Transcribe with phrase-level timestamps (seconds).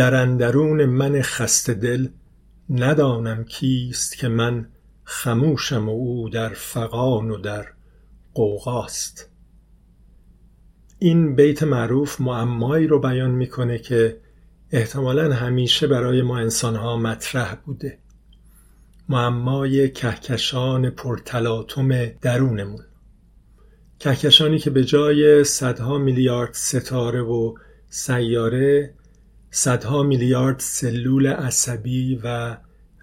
[0.00, 2.08] در اندرون من خسته دل
[2.70, 4.68] ندانم کیست که من
[5.04, 7.66] خموشم و او در فغان و در
[8.34, 9.30] غوغاست.
[10.98, 14.20] این بیت معروف معمایی رو بیان می‌کنه که
[14.70, 17.98] احتمالا همیشه برای ما انسانها مطرح بوده.
[19.08, 22.84] معمای کهکشان پرتلاطم درونمون.
[23.98, 27.54] کهکشانی که به جای صدها میلیارد ستاره و
[27.88, 28.94] سیاره
[29.50, 32.56] صدها میلیارد سلول عصبی و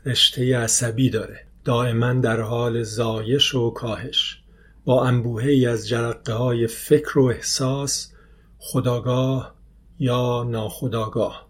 [0.06, 1.48] رشته عصبی داره.
[1.64, 4.42] دائما در حال زایش و کاهش.
[4.86, 8.14] با انبوهه ای از جرقه های فکر و احساس
[8.58, 9.56] خداگاه
[10.00, 11.48] یا ناخداگاه.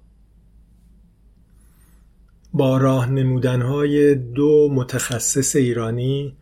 [2.53, 3.05] با راه
[3.45, 6.37] های دو متخصص ایرانی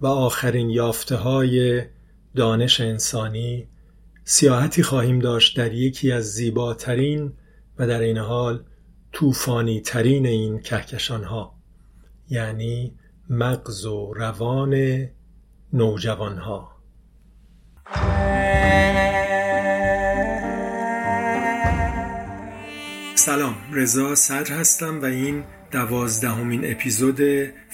[0.00, 1.82] و آخرین یافته های
[2.36, 3.66] دانش انسانی
[4.24, 7.32] سیاحتی خواهیم داشت در یکی از زیباترین
[7.80, 8.64] و در این حال
[9.12, 11.54] طوفانی ترین این کهکشان ها
[12.28, 12.94] یعنی
[13.30, 15.06] مغز و روان
[15.72, 16.76] نوجوان ها
[23.14, 27.20] سلام رضا صدر هستم و این دوازدهمین اپیزود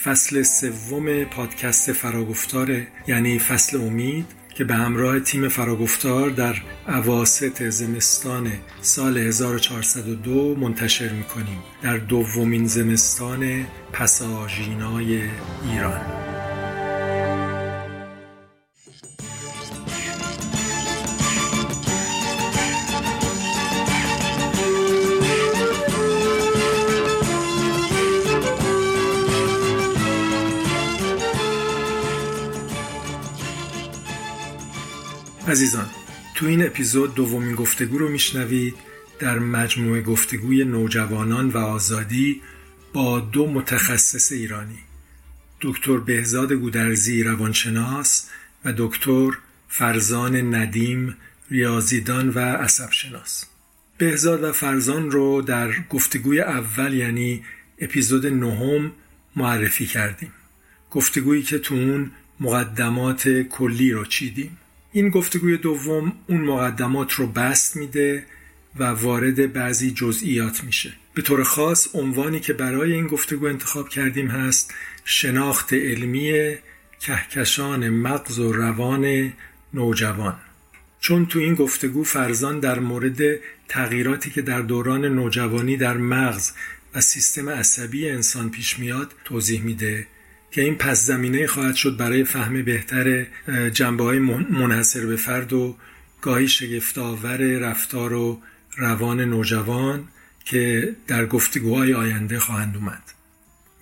[0.04, 4.26] فصل سوم پادکست فراگفتاره یعنی فصل امید.
[4.56, 6.54] که به همراه تیم فراگفتار در
[6.88, 11.58] عواست زمستان سال 1402 منتشر می‌کنیم.
[11.82, 15.22] در دومین زمستان پساژینای
[15.70, 16.25] ایران.
[36.66, 38.74] اپیزود دومین گفتگو رو میشنوید
[39.18, 42.42] در مجموعه گفتگوی نوجوانان و آزادی
[42.92, 44.78] با دو متخصص ایرانی
[45.60, 48.28] دکتر بهزاد گودرزی روانشناس
[48.64, 49.30] و دکتر
[49.68, 51.16] فرزان ندیم
[51.50, 53.44] ریاضیدان و عصبشناس.
[53.98, 57.44] بهزاد و فرزان رو در گفتگوی اول یعنی
[57.78, 58.92] اپیزود نهم
[59.36, 60.32] معرفی کردیم.
[60.90, 62.10] گفتگویی که تو اون
[62.40, 64.58] مقدمات کلی رو چیدیم.
[64.96, 68.24] این گفتگوی دوم اون مقدمات رو بست میده
[68.76, 70.92] و وارد بعضی جزئیات میشه.
[71.14, 74.74] به طور خاص عنوانی که برای این گفتگو انتخاب کردیم هست
[75.04, 76.54] شناخت علمی
[77.00, 79.32] کهکشان مغز و روان
[79.74, 80.36] نوجوان.
[81.00, 83.20] چون تو این گفتگو فرزان در مورد
[83.68, 86.52] تغییراتی که در دوران نوجوانی در مغز
[86.94, 90.06] و سیستم عصبی انسان پیش میاد توضیح میده.
[90.56, 93.26] که این پس زمینه خواهد شد برای فهم بهتر
[93.72, 95.76] جنبه های منحصر به فرد و
[96.20, 98.42] گاهی شگفتآور رفتار و
[98.76, 100.08] روان نوجوان
[100.44, 103.02] که در گفتگوهای آینده خواهند اومد.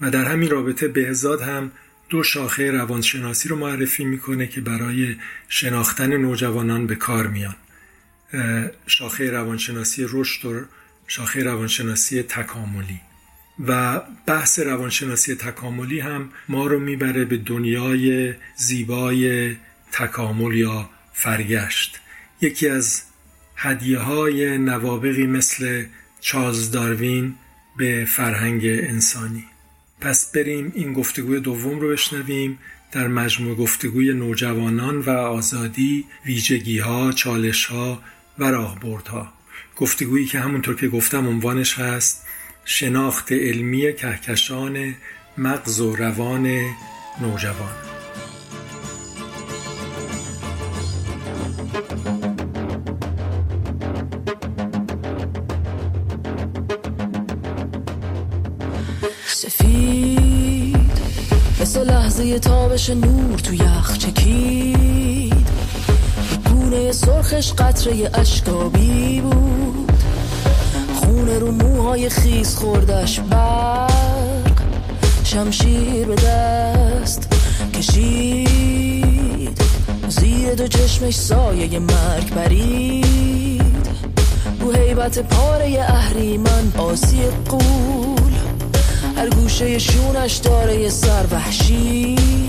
[0.01, 1.73] و در همین رابطه بهزاد هم
[2.09, 5.17] دو شاخه روانشناسی رو معرفی می‌کنه که برای
[5.49, 7.57] شناختن نوجوانان به کار میان.
[8.87, 10.61] شاخه روانشناسی رشد و
[11.07, 13.01] شاخه روانشناسی تکاملی.
[13.67, 19.57] و بحث روانشناسی تکاملی هم ما رو می‌بره به دنیای زیبای
[19.93, 22.01] تکامل یا فرگشت.
[22.41, 23.03] یکی از
[23.57, 25.85] هدیه های نوابقی مثل
[26.21, 27.35] چارلز داروین
[27.77, 29.45] به فرهنگ انسانی.
[30.01, 32.59] پس بریم این گفتگوی دوم رو بشنویم
[32.93, 38.03] در مجموع گفتگوی نوجوانان و آزادی ویژگی ها چالش ها
[38.39, 39.33] و راهبردها.
[39.77, 42.24] گفتگویی که همونطور که گفتم عنوانش هست
[42.65, 44.95] شناخت علمی کهکشان
[45.39, 46.61] مغز و روان
[47.21, 47.75] نوجوان.
[59.27, 60.77] سفید
[61.61, 65.49] مثل لحظه تابش نور تو یخ چکید.
[66.47, 69.74] گونه سرخش قطره اشکابی بود.
[71.35, 73.21] خونه رو موهای خیز خوردش.
[73.21, 74.61] برق
[75.25, 77.29] شمشیر به دست
[77.75, 79.59] کشید.
[80.09, 83.89] زیر دو چشمش سایه مرگ برید.
[84.61, 88.33] رو حیبت پاره اهریمن آسی قول.
[89.17, 92.44] هر گوشه شونش داره سر وحشی.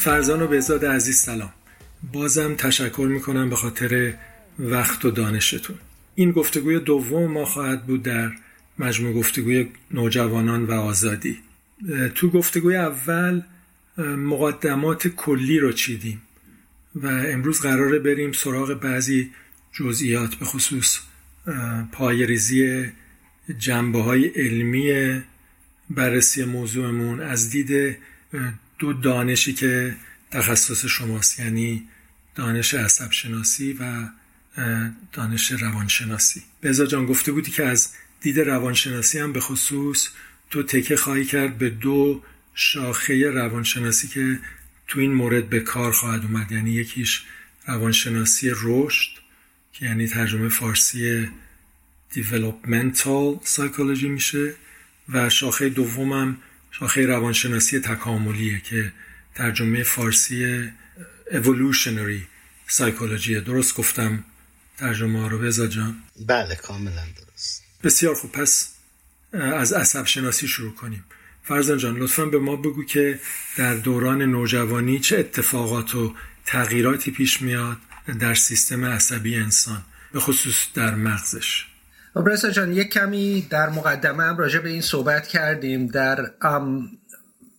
[0.00, 1.52] فرزان و بهزاد عزیز سلام.
[2.12, 4.14] بازم تشکر می‌کنم به خاطر
[4.58, 5.76] وقت و دانشتون.
[6.14, 8.32] این گفتگوی دوم ما خواهد بود در
[8.78, 11.38] مجموع گفتگوی نوجوانان و آزادی.
[12.14, 13.42] تو گفتگوی اول
[13.98, 16.22] مقدمات کلی رو چیدیم
[16.94, 19.30] و امروز قراره بریم سراغ بعضی
[19.72, 20.98] جزئیات به خصوص
[21.92, 22.86] پایریزی
[23.58, 25.20] جنبه های علمی
[25.90, 27.96] بررسی موضوعمون از دید
[28.80, 29.96] دو دانشی که
[30.30, 31.88] تخصص شماست یعنی
[32.34, 34.08] دانش عصب شناسی و
[35.12, 36.42] دانش روانشناسی.
[36.62, 40.08] بزا جان گفته بودی که از دید روانشناسی هم به خصوص
[40.50, 42.22] تو تکه خواهی کرد به دو
[42.54, 44.38] شاخه روانشناسی که
[44.88, 46.52] تو این مورد به کار خواهد اومد.
[46.52, 47.22] یعنی یکیش
[47.66, 49.10] روانشناسی رشد
[49.72, 51.28] که یعنی ترجمه فارسی
[52.14, 54.54] developmental psychology میشه
[55.08, 56.36] و شاخه دومم
[56.80, 58.92] شاخه روانشناسی تکاملیه که
[59.34, 60.68] ترجمه فارسی
[61.30, 62.22] evolutionary
[62.68, 64.24] psychology درست گفتم؟
[64.78, 66.02] ترجمه رو بزا جان.
[66.26, 67.62] بله کاملا درست.
[67.82, 68.32] بسیار خوب.
[68.32, 68.72] پس
[69.32, 71.04] از عصب شناسی شروع کنیم.
[71.44, 73.20] فرزان جان لطفا به ما بگو که
[73.56, 76.14] در دوران نوجوانی چه اتفاقات و
[76.46, 77.78] تغییراتی پیش میاد
[78.20, 79.82] در سیستم عصبی انسان
[80.12, 81.69] به خصوص در مغزش.
[82.14, 86.30] خب جان یک کمی در مقدمه هم راجع به این صحبت کردیم در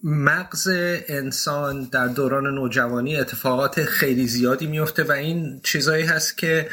[0.04, 0.70] مغز
[1.08, 6.70] انسان در دوران نوجوانی اتفاقات خیلی زیادی میفته و این چیزایی هست که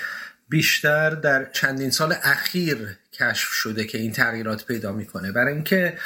[0.49, 5.33] بیشتر در چندین سال اخیر کشف شده که این تغییرات پیدا می‌کنه.
[5.33, 5.99] برای اینکه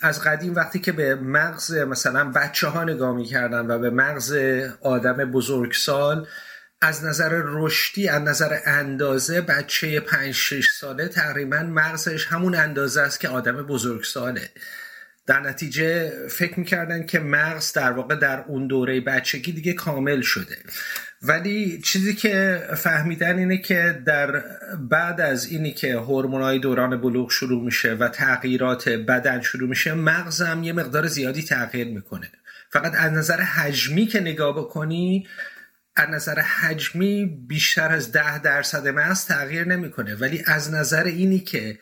[0.00, 4.36] از قدیم وقتی که به مغز مثلا بچه ها نگاه می‌کردن و به مغز
[4.80, 6.26] آدم بزرگسال
[6.80, 13.20] از نظر رشدی از نظر اندازه بچه 5 6 ساله تقریبا مغزش همون اندازه است
[13.20, 14.50] که آدم بزرگساله.
[15.26, 20.56] در نتیجه فکر می‌کردن که مغز در واقع در اون دوره بچگی دیگه کامل شده.
[21.22, 24.42] ولی چیزی که فهمیدن اینه که در
[24.78, 30.62] بعد از اینی که هورمونای دوران بلوغ شروع میشه و تغییرات بدن شروع میشه مغزم
[30.62, 32.30] یه مقدار زیادی تغییر می‌کنه.
[32.70, 35.26] فقط از نظر حجمی که نگاه بکنی
[35.98, 40.14] از نظر حجمی بیشتر از ده درصد مغز تغییر نمی‌کنه.
[40.14, 41.78] ولی از نظر اینی که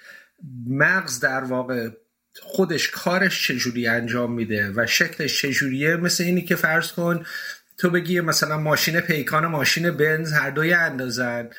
[0.66, 1.88] مغز در واقع
[2.42, 7.26] خودش کارش چجوری انجام میده و شکلش چجوریه مثل اینی که فرض کن
[7.78, 11.50] تو بگی مثلا ماشین پیکان و ماشین بنز هر دوی اندازن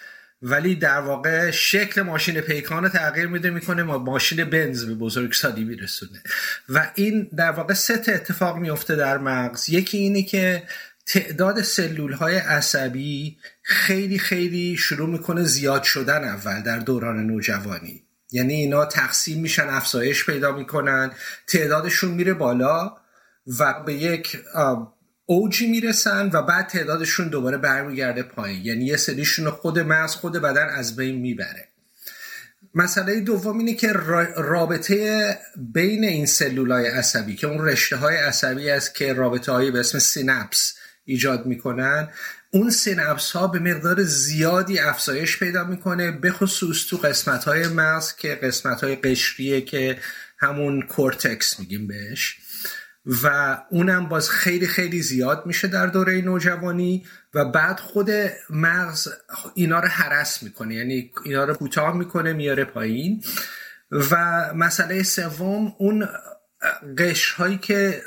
[0.42, 6.24] ولی در واقع شکل ماشین پیکان تغییر میده می‌کنه ما ماشین بنز به بزرگسالی میرسونه.
[6.70, 9.70] و این در واقع سه اتفاق میفته در مغز.
[9.70, 10.64] یکی اینه که
[11.08, 18.04] تعداد سلول های عصبی خیلی خیلی شروع می‌کنه زیاد شدن اول در دوران نوجوانی.
[18.32, 21.12] یعنی اینا تقسیم میشن افزایش پیدا می‌کنن
[21.48, 22.98] تعدادشون میره بالا
[23.60, 24.38] و به یک
[25.26, 28.66] اوجی می‌رسن و بعد تعدادشون دوباره برمیگرده پایین.
[28.66, 31.68] یعنی یه سریشون خود مغز خود بدن از بین می‌بره.
[32.76, 33.94] مسئله دوم اینه که
[34.36, 39.72] رابطه بین این سلول های عصبی که اون رشته های عصبی است که رابطه های
[39.72, 40.77] به اسم سیناپس
[41.08, 42.10] ایجاد می‌کنن.
[42.52, 48.16] اون سیناپس ها به مقدار زیادی افزایش پیدا می‌کنه به خصوص تو قسمت های مغز
[48.16, 50.00] که قسمت های قشریه که
[50.38, 52.38] همون کورتکس میگیم بهش.
[53.24, 58.10] و اونم باز خیلی خیلی زیاد میشه در دوره نوجوانی و بعد خود
[58.50, 59.08] مغز
[59.56, 63.24] اینا رو حرس می‌کنه یعنی اینا رو کوتاه می‌کنه میاره پایین.
[63.92, 64.16] و
[64.56, 66.08] مسئله سوم اون
[66.98, 68.02] قش هایی که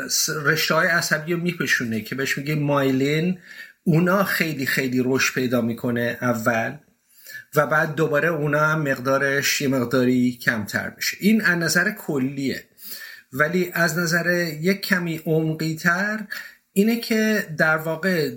[0.44, 3.38] رشته های عصبی رو میپشونه که بهش میگه مایلین
[3.84, 6.76] اونا خیلی خیلی رشد پیدا می‌کنه اول
[7.54, 11.16] و بعد دوباره اونا هم مقدارش یه مقداری کمتر میشه.
[11.20, 12.64] این از نظر کلیه.
[13.32, 16.20] ولی از نظر یک کمی عمقی تر
[16.72, 18.30] اینه که در واقع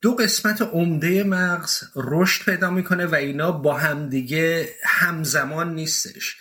[0.00, 6.36] دو قسمت عمده مغز رشد پیدا می‌کنه و اینا با همدیگه همزمان نیستش.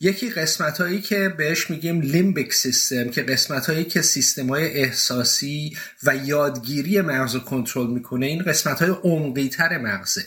[0.00, 5.76] یکی قسمت هایی که بهش میگیم لیمبیک سیستم که قسمت هایی که سیستم های احساسی
[6.02, 10.24] و یادگیری مغز رو کنترل می‌کنه این قسمت های عمقی تر مغزه.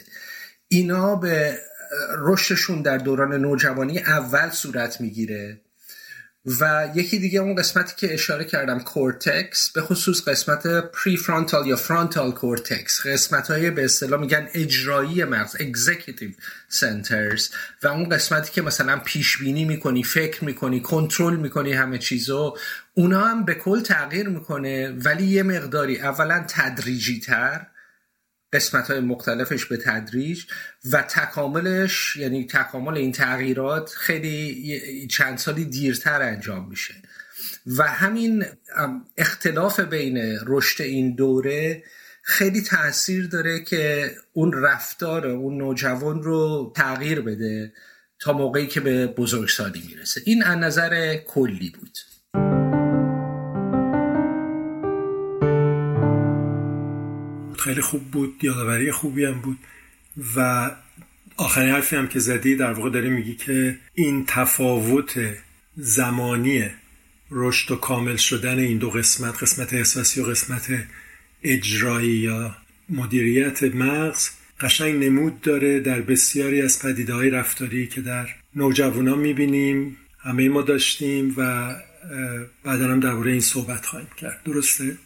[0.68, 1.58] اینا به
[2.18, 5.62] رشدشون در دوران نوجوانی اول صورت می‌گیره.
[6.46, 12.32] و یکی دیگه اون قسمتی که اشاره کردم کورتکس به خصوص قسمت prefrontal یا frontal
[12.32, 16.30] cortex قسمت های به اصطلاح میگن اجرایی مغز executive
[16.70, 17.50] centers
[17.84, 22.58] و اون قسمتی که مثلا پیش بینی می‌کنی فکر می‌کنی کنترل می‌کنی همه چیزو
[22.94, 27.68] اونا هم به کل تغییر می‌کنه ولی یه مقداری اولا تدریجی تر
[28.54, 30.44] قسمت های مختلفش به تدریج
[30.92, 36.94] و تکاملش یعنی تکامل این تغییرات خیلی چند سالی دیرتر انجام میشه.
[37.78, 38.46] و همین
[39.18, 41.84] اختلاف بین رشد این دوره
[42.22, 47.74] خیلی تاثیر داره که اون رفتار اون نوجوان رو تغییر بده
[48.20, 50.22] تا موقعی که به بزرگسالی می‌رسه.
[50.26, 51.98] این از نظر کلی بود.
[57.64, 59.58] خیلی خوب بود یادآوری خوبی هم بود.
[60.36, 60.72] و
[61.38, 65.20] آخرین حرفی هم که زدی در واقع داری میگی که این تفاوت
[65.78, 66.70] زمانی
[67.32, 70.84] رشد و کامل شدن این دو قسمت قسمت احساسی و قسمت
[71.44, 72.56] اجرایی یا
[72.90, 79.98] مدیریت مغز قشنگ نمود داره در بسیاری از پدیده های رفتاری که در نوجوانان می‌بینیم
[80.20, 81.76] همه ما داشتیم و
[82.64, 84.42] بعدا هم درباره این صحبت خواهیم کرد.
[84.46, 84.98] درسته؟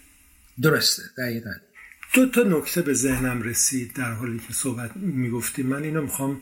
[0.61, 1.51] درسته دقیقا.
[2.15, 6.41] دو تا نکته به ذهنم رسید در حالی که صحبت می‌گفتی من اینو می‌خوام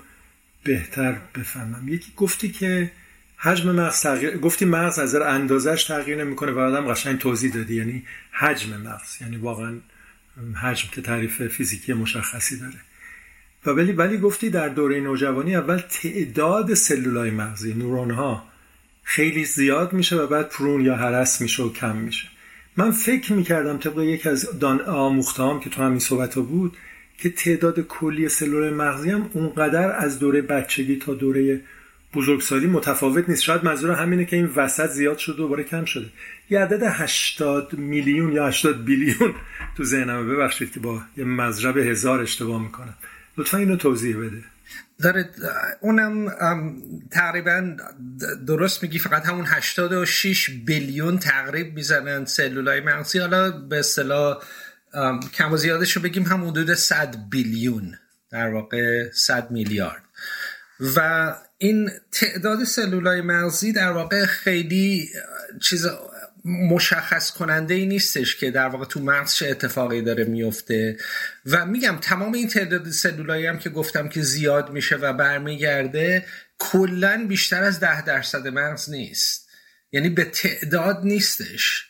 [0.64, 1.88] بهتر بفهمم.
[1.88, 2.92] یکی گفتی که
[3.38, 7.76] حجم مغز تغییر گفتی مغز از اندازش تغییر نمی‌کنه و آدم قشنگ توضیح دادی.
[7.76, 9.22] یعنی حجم مغز.
[9.22, 9.76] یعنی واقعا
[10.62, 12.80] حجم که تعریف فیزیکی مشخصی داره.
[13.66, 18.48] و ولی ولی گفتی در دوره نوجوانی اول تعداد سلولای مغزی نورون ها
[19.04, 22.28] خیلی زیاد میشه و بعد پرون یا هرس میشه و کم میشه.
[22.78, 26.78] من فکر می‌کردم طبق یک از دان آموختهام که تو همین صحبت ها بود
[27.18, 31.62] که تعداد کلی سلول مغزی هم اونقدر از دوره بچگی تا دوره
[32.14, 33.44] بزرگسالی متفاوت نیست.
[33.44, 36.06] شاید منظور همینه که این وسط زیاد شده دوباره کم شده.
[36.50, 39.34] یه عدد 80 میلیون یا 80 بیلیون
[39.78, 42.96] تو ذهنم ببخشید که با یه مضرب هزار اشتباه می‌کنم.
[43.38, 44.53] لطفا اینو توضیح بده.
[45.04, 45.30] داره
[45.82, 46.32] اونم
[47.12, 47.76] تقریبا
[48.48, 53.20] درست میگی فقط همون 86 بیلیون تقریب می‌زنن سلولای مغزی.
[53.20, 54.44] حالا به اصطلاح
[55.34, 57.98] کم و زیادش رو بگیم هم حدود 100 بیلیون
[58.32, 60.04] در واقع 100 میلیارد.
[60.96, 65.10] و این تعداد سلولای مغزی در واقع خیلی
[65.62, 65.88] چیز
[66.46, 70.98] مشخص کننده ای نیستش که در واقع تو مغز چه اتفاقی داره میفته.
[71.46, 76.26] و میگم تمام این تعداد سلولایی هم که گفتم که زیاد میشه و برمیگرده
[76.58, 79.50] کلا بیشتر از ده درصد مغز نیست.
[79.92, 81.90] یعنی به تعداد نیستش.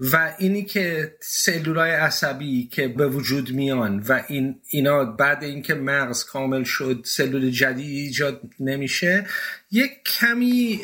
[0.00, 6.24] و اینی که سلولای عصبی که به وجود میان و این اینا بعد اینکه مغز
[6.24, 9.26] کامل شد سلول جدید ایجاد نمیشه
[9.70, 10.80] یک کمی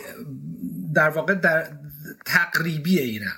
[0.94, 1.70] در واقع در
[2.25, 3.37] تقریبی اینم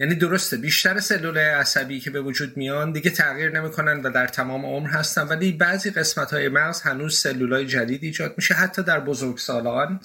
[0.00, 4.66] یعنی درسته بیشتر سلولای عصبی که به وجود میان دیگه تغییر نمی‌کنن و در تمام
[4.66, 10.00] عمر هستن ولی بعضی قسمت های مغز هنوز سلولای جدید ایجاد میشه حتی در بزرگسالان.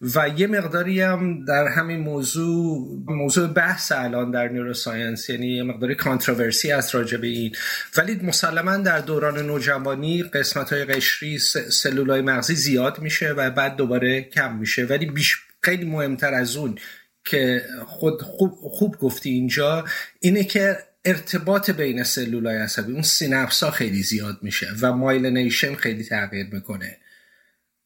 [0.00, 5.94] و یه مقداری هم در همین موضوع موضوع بحث الان در neuroscience یعنی یه مقداری
[5.94, 7.54] controversy از راجع به این.
[7.96, 13.76] ولی مسلما در دوران نوجوانی قسمت های قشری سلول های مغزی زیاد میشه و بعد
[13.76, 14.84] دوباره کم میشه.
[14.84, 16.78] ولی بیش خیلی مهمتر از اون
[17.26, 19.84] که خود خوب, خوب گفتی اینجا
[20.20, 26.04] اینه که ارتباط بین سلولای عصبی اون سینپس ها خیلی زیاد میشه و myelination خیلی
[26.04, 26.96] تغییر می‌کنه.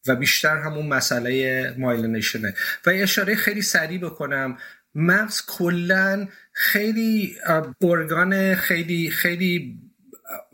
[0.07, 2.55] و بیشتر همون مسئله مایلینیشنه.
[2.87, 4.59] و اشاره خیلی سریع بکنم.
[4.95, 7.37] مغز کلا خیلی
[7.83, 9.79] ارگان خیلی خیلی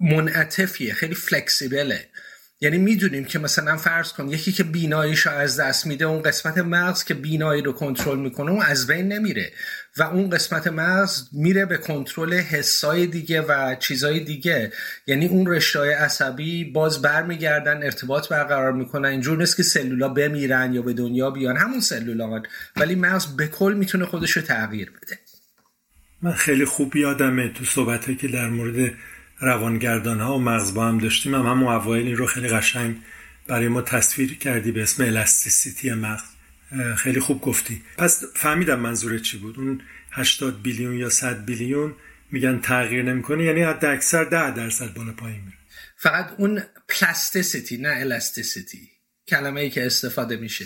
[0.00, 2.08] منعطفیه خیلی فلکسیبله
[2.60, 7.04] یعنی می‌دونیم که مثلا فرض کن یکی که بیناییش از دست میده اون قسمت مغز
[7.04, 9.52] که بینایی رو کنترل می‌کنه اون از بین نمیره.
[9.96, 14.72] و اون قسمت مغز میره به کنترل حسای دیگه و چیزای دیگه.
[15.06, 19.08] یعنی اون رشته عصبی باز برمیگردن ارتباط برقرار می‌کنن.
[19.08, 21.56] اینجور نیست که سلولا بمیرن یا به دنیا بیان.
[21.56, 22.42] همون سلولا
[22.76, 25.18] ولی مغز به کل می‌تونه خودش رو تغییر بده.
[26.22, 28.92] من خیلی خوب یادمه تو صحبت که در مورد
[29.40, 32.96] روانگردان ها و مغز با هم داشتیم هم همون اوایل این رو خیلی قشنگ
[33.46, 36.22] برای ما تصویر کردی به اسم الاستیسیتی مغز.
[36.96, 37.82] خیلی خوب گفتی.
[37.98, 39.58] پس فهمیدم منظور چی بود.
[39.58, 41.94] اون 80 billion یا 100 billion
[42.30, 45.56] میگن تغییر نمی‌کنه یعنی حد اکثر 10 درصد بالا پایین میره.
[45.96, 48.90] فقط اون plasticity نه elasticity
[49.28, 50.64] کلمه ای که استفاده میشه.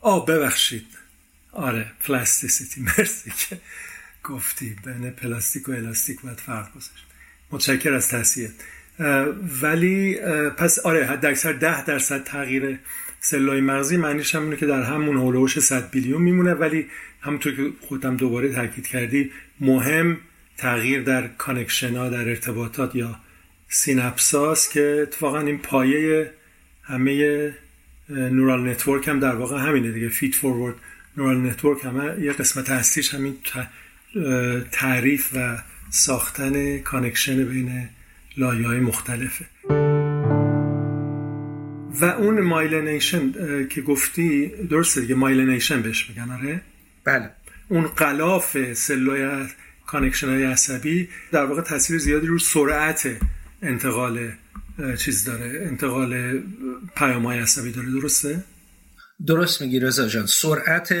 [0.00, 0.86] آه ببخشید.
[1.52, 3.60] آره plasticity مرسی که
[4.24, 4.76] گفتی.
[4.84, 7.09] بین پلاستیک و الاستیک باید فرق گذاشت
[7.52, 8.48] متشکر از تصحیح
[9.62, 10.18] ولی
[10.56, 12.78] پس آره حد اکثر ده درصد تغییر
[13.20, 16.86] سلولای مغزی معنیش هم اینه که در همون حول و حوش 100 billion میمونه ولی
[17.20, 19.30] همونطور که خودم دوباره تاکید کردی
[19.60, 20.18] مهم
[20.56, 23.20] تغییر در connection ها در ارتباطات یا
[23.68, 26.30] سینپساس که اتفاقا این پایه
[26.82, 27.52] همه
[28.08, 30.08] neural network هم در واقع همینه دیگه.
[30.08, 30.74] feedforward
[31.16, 33.36] neural network هم یه قسمت هستیش همین
[34.72, 35.58] تعریف و
[35.90, 37.88] ساختن connection بین
[38.36, 39.44] لایه های مختلفه.
[42.00, 43.32] و اون myelination
[43.68, 46.60] که گفتی درسته دیگه myelination بهش میگن آره؟
[47.04, 47.30] بله.
[47.68, 49.46] اون غلاف سلولای
[49.86, 53.16] connection های عصبی در واقع تاثیر زیادی رو سرعت
[53.62, 54.30] انتقال
[54.98, 56.42] چیز داره انتقال
[56.96, 58.44] پیام های عصبی داره درسته؟
[59.26, 60.26] درست میگی رضا جان.
[60.26, 60.94] سرعت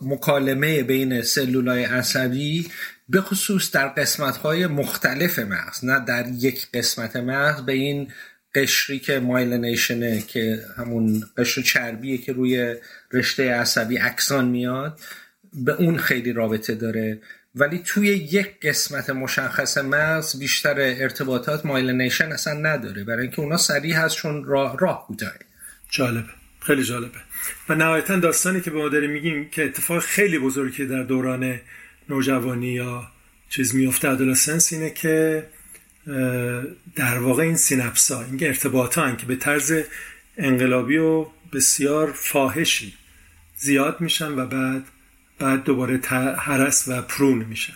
[0.00, 2.70] مکالمه بین سلولای عصبی
[3.08, 8.08] به خصوص در قسمت های مختلف مغز نه در یک قسمت مغز به این
[8.54, 12.74] قشری که myelination ه که همون قشر چربیه که روی
[13.12, 15.00] رشته عصبی آکسان میاد
[15.52, 17.20] به اون خیلی رابطه داره.
[17.54, 23.04] ولی توی یک قسمت مشخص مغز بیشتر ارتباطات myelination اصلا نداره.
[23.04, 25.06] برای اینکه اونا سریع هست چون راه راه
[25.90, 26.30] جالبه.
[26.60, 27.18] خیلی جالبه.
[27.68, 31.60] و نهایتا داستانی که به ما داریم میگیم که اتفاق خیلی بزرگی در دوران
[32.08, 33.08] نوجوانی یا
[33.48, 35.46] چیز میفته adolescence اینه که
[36.96, 39.82] در واقع این سینپس ها این ارتباط که به طرز
[40.36, 42.94] انقلابی و بسیار فاحشی
[43.56, 44.84] زیاد میشن و بعد
[45.38, 46.00] بعد دوباره
[46.38, 47.72] هرس و prune میشن.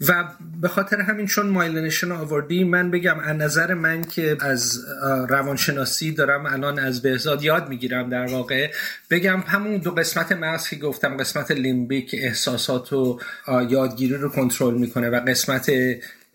[0.00, 0.24] و
[0.60, 4.84] به خاطر همین چون myelination آوردی من بگم از نظر من که از
[5.28, 8.72] روانشناسی دارم الان از بهزاد یاد می‌گیرم در واقع.
[9.10, 13.20] بگم همون دو قسمت مغز که گفتم قسمت لیمبیک احساسات و
[13.68, 15.72] یادگیری رو کنترل می‌کنه و قسمت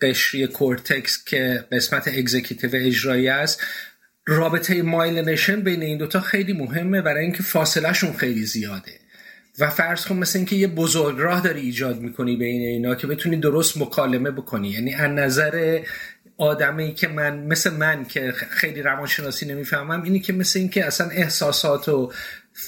[0.00, 3.62] قشری کورتکس که قسمت executive اجرایی است.
[4.26, 9.01] رابطه myelination بین این دوتا خیلی مهمه برای اینکه فاصلهشون خیلی زیاده.
[9.58, 13.78] و فرض کن مثل اینکه یه بزرگراه داری ایجاد می‌کنی بین اینا که بتونی درست
[13.78, 14.68] مکالمه بکنی.
[14.68, 15.80] یعنی از نظر
[16.36, 21.88] آدمی که من مثل من که خیلی روانشناسی نمی‌فهمم اینی که مثل اینکه اصلا احساسات
[21.88, 22.12] و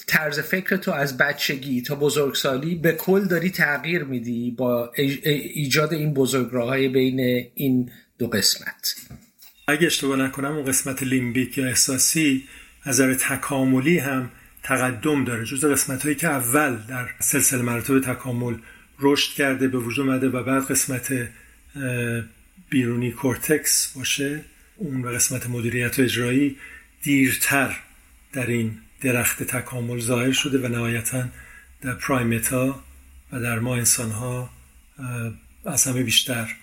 [0.06, 4.92] طرز فکر تو از بچگی تا بزرگسالی به کل داری تغییر میدی با
[5.54, 7.20] ایجاد این بزرگراه های بین
[7.54, 8.94] این دو قسمت.
[9.68, 12.44] اگه اشتباه نکنم اون قسمت لیمبیک یا احساسی
[12.82, 14.30] از تکاملی هم
[14.64, 15.44] تقدم داره.
[15.44, 18.54] جز قسمت هایی که اول در سلسله مراتب تکامل
[19.00, 21.28] رشد کرده به وجود اومده و بعد قسمت
[22.70, 24.44] بیرونی کورتکس باشه
[24.76, 26.56] اون و قسمت مدیریت و اجرایی
[27.02, 27.76] دیرتر
[28.32, 31.24] در این درخت تکامل ظاهر شده و نهایتا
[31.82, 32.84] در primate ها
[33.32, 34.50] و در ما انسان ها
[35.64, 36.56] از همه بیشتر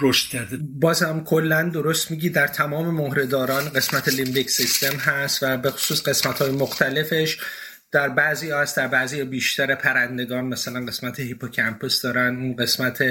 [0.00, 0.58] رشد کرده.
[0.80, 6.02] باز هم کلا درست میگی در تمام مهره‌داران قسمت limbic system هست و به خصوص
[6.02, 7.38] قسمت های مختلفش
[7.92, 13.04] در بعضی هست در بعضی بیشتر پرندگان مثلا قسمت hippocampus دارن اون قسمت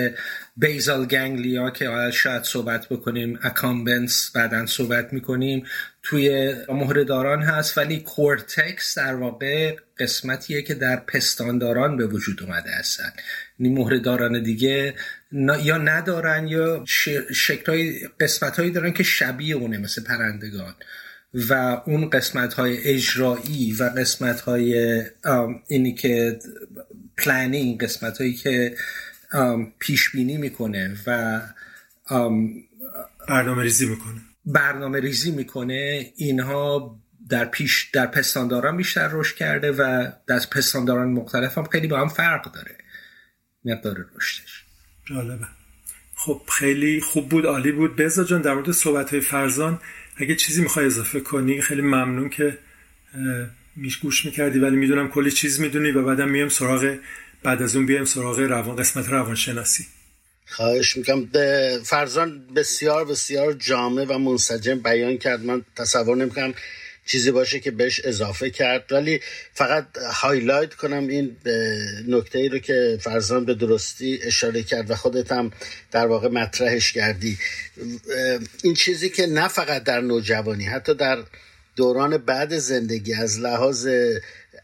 [0.58, 5.66] basal ganglia که شاید صحبت بکنیم accumbens بعدا صحبت می‌کنیم
[6.04, 13.12] توی مهره‌داران هست ولی کورتکس در واقع قسمتیه که در پستانداران به وجود اومده هستن.
[13.60, 14.96] این مهره‌داران دیگه
[15.64, 16.84] یا ندارن یا
[17.34, 20.76] شکلهای قسمت هایی دارن که شبیه اونه مثل پرندگان.
[21.34, 21.54] و
[21.86, 25.02] اون قسمت های اجرایی و قسمت های
[25.68, 26.40] اینی که
[27.18, 28.76] planning قسمت هایی که
[29.80, 31.42] پیش بینی می‌کنه و
[33.28, 34.22] برنامه ریزی می‌کنه.
[34.46, 41.58] برنامه ریزی می‌کنه اینها در پیش در پستانداران بیشتر رشد کرده و در پستانداران مختلف
[41.58, 42.76] هم خیلی با هم فرق داره.
[43.66, 44.69] مقدار رشدش.
[45.10, 45.48] جالبه.
[46.16, 47.96] خب خیلی خوب بود عالی بود.
[47.96, 49.80] بزا جان در مورد صحبت های فرزان
[50.18, 52.58] اگه چیزی می‌خوای اضافه کنی خیلی ممنون که
[53.76, 56.98] میش گوش می‌کردی ولی می‌دونم کلی چیز می‌دونی و بعدم میام سراغ
[57.44, 59.86] بعد از اون بیام سراغ روان قسمت روانشناسی.
[60.48, 61.30] خواهش می‌کنم.
[61.84, 65.46] فرزان بسیار بسیار جامع و منسجم بیان کرد.
[65.46, 66.54] من تصور نمی‌کنم
[67.10, 68.92] چیزی باشه که بهش اضافه کرد.
[68.92, 69.20] ولی
[69.54, 71.38] فقط هایلایت کنم این
[72.08, 75.52] نکته ای رو که فرزان به درستی اشاره کرد و خودت هم
[75.92, 77.38] در واقع مطرحش کردی.
[78.64, 81.18] این چیزی که نه فقط در نوجوانی حتی در
[81.76, 83.88] دوران بعد زندگی از لحاظ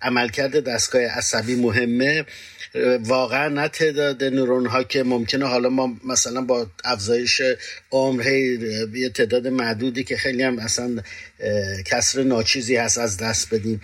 [0.02, 2.26] عملکرد دستگاه عصبی مهمه.
[3.00, 5.46] واقعا نه تعداد نورون ها که ممکنه.
[5.46, 7.42] حالا ما مثلا با افزایش
[7.92, 8.28] عمر
[8.94, 11.04] یه تعداد معدودی که خیلی هم اصلا
[11.86, 13.82] کسر ناچیزی هست از دست بدیم.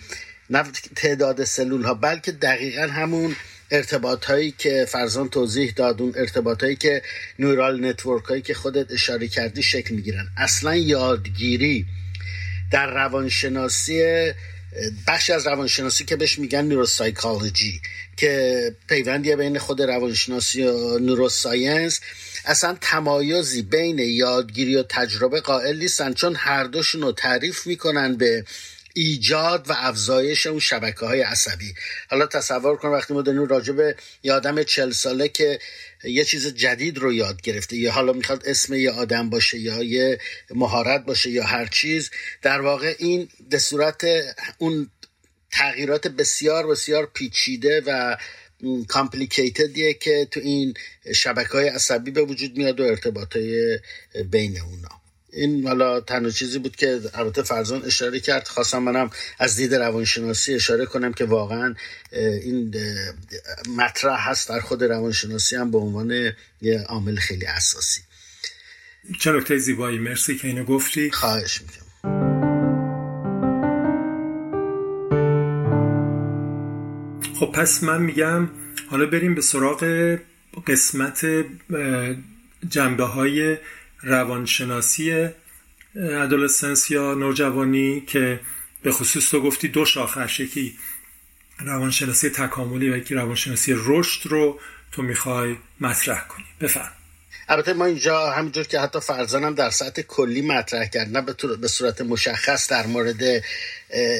[0.49, 0.63] نه
[0.95, 3.36] تعداد سلول ها بلکه دقیقا همون
[3.71, 7.01] ارتباط هایی که فرزان توضیح داد اون ارتباط هایی که
[7.39, 10.27] نورال نتورک هایی که خودت اشاره کردی شکل می‌گیرن.
[10.38, 11.86] اصلا یادگیری
[12.71, 14.32] در روانشناسی
[15.08, 17.82] بخش از روانشناسی که بهش میگن نوروسایکولوژی
[18.18, 22.00] که پیوندی بین خود روانشناسی و نوروساینس
[22.46, 28.46] اصلا تمایزی بین یادگیری و تجربه قائل نیستن چون هر دوشون رو تعریف می‌کنن به
[28.93, 31.73] ایجاد و افزایش اون شبکه های عصبی.
[32.10, 35.60] حالا تصور کن وقتی ما داریم راجع به یه آدم چل ساله که
[36.04, 40.19] یه چیز جدید رو یاد گرفته یا حالا می‌خواد اسم یه آدم باشه یا یه
[40.49, 44.06] مهارت باشه یا هر چیز در واقع این به صورت
[44.58, 44.89] اون
[45.51, 48.17] تغییرات بسیار بسیار پیچیده و
[48.88, 50.73] کامپلیکیتدیه که تو این
[51.15, 53.38] شبکه های عصبی به وجود میاد و ارتباط
[54.32, 55.01] بین اونا.
[55.34, 58.48] این حالا تنها چیزی بود که البته فرزان اشاره کرد.
[58.48, 61.76] خواستم منم از دید روانشناسی اشاره کنم که واقعا
[62.12, 62.76] این
[63.78, 68.02] مطرح هست در خود روانشناسی هم به عنوان یه عامل خیلی اساسی.
[69.20, 70.00] چه نکته زیبایی.
[70.00, 71.12] مرسی که اینو گفتی.
[71.12, 71.82] خواهش می‌کنم.
[77.39, 78.50] خب پس من میگم
[78.89, 80.17] حالا بریم به سراغ
[80.67, 81.26] قسمت
[82.70, 83.58] جنبه های
[84.04, 85.30] روانشناسی
[85.96, 88.40] ادولسنس یا نوجوانی که
[88.84, 90.78] به خصوص تو گفتی دو شاخه یکی
[91.60, 94.60] روانشناسی تکاملی و یکی روانشناسی رشد رو
[94.92, 96.46] تو می‌خوای مطرح کنی.
[96.62, 97.01] بفرم.
[97.52, 101.22] البته ما اینجا همینجور که حتی فرزانم در سطح کلی مطرح کرد نه
[101.62, 103.44] به صورت مشخص در مورد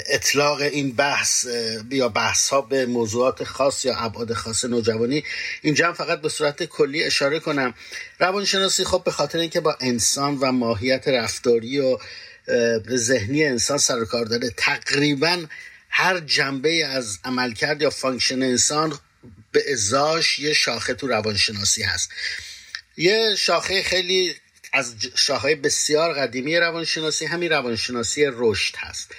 [0.10, 1.48] اطلاق این بحث
[1.92, 5.24] یا بحث ها به موضوعات خاص یا ابعاد خاص نوجوانی.
[5.62, 7.74] اینجا هم فقط به صورت کلی اشاره کنم.
[8.20, 11.98] روانشناسی خب به خاطر اینکه با انسان و ماهیت رفتاری و
[12.96, 15.46] ذهنی انسان سر کار داره تقریبا
[15.90, 19.00] هر جنبه از عملکرد یا function انسان
[19.52, 22.10] به ازاش یه شاخه تو روانشناسی هست.
[23.02, 24.36] یه شاخه خیلی
[24.74, 29.12] از شاخه بسیار قدیمی روانشناسی همین روانشناسی رشد هست.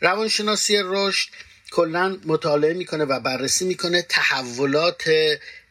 [0.00, 1.28] روانشناسی رشد
[1.70, 5.10] کلا مطالعه می‌کنه و بررسی می‌کنه تحولات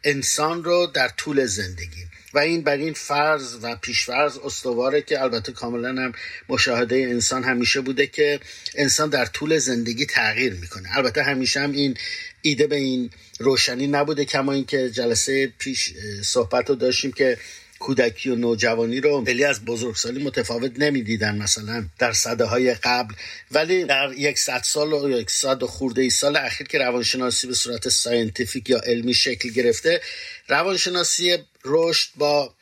[0.04, 2.06] انسان رو در طول زندگی.
[2.34, 6.12] و این بر این فرض و پیشفرض استواره که البته کاملا هم
[6.50, 8.40] مشاهده انسان همیشه بوده که
[8.76, 10.98] انسان در طول زندگی تغییر می‌کنه.
[10.98, 11.98] البته همیشه هم این
[12.42, 17.38] ایده به این روشنی نبوده کما اینکه جلسه پیش صحبت رو داشتیم که
[17.80, 23.14] کودکی و نوجوانی رو خیلی از بزرگسالی متفاوت نمی‌دیدن مثلا در صده های قبل.
[23.52, 27.48] ولی در یک صد سال و یک صد و خورده ای سال اخیر که روانشناسی
[27.48, 30.02] به صورت scientific یا علمی شکل گرفته
[30.48, 32.54] روانشناسی رشد با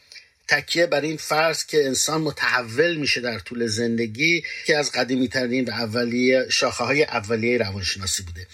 [0.48, 5.66] تکیه بر این فرض که انسان متحول میشه در طول زندگی که از قدیمی ترین
[5.66, 8.48] و اولیه شاخه های اولیه روانشناسی بوده.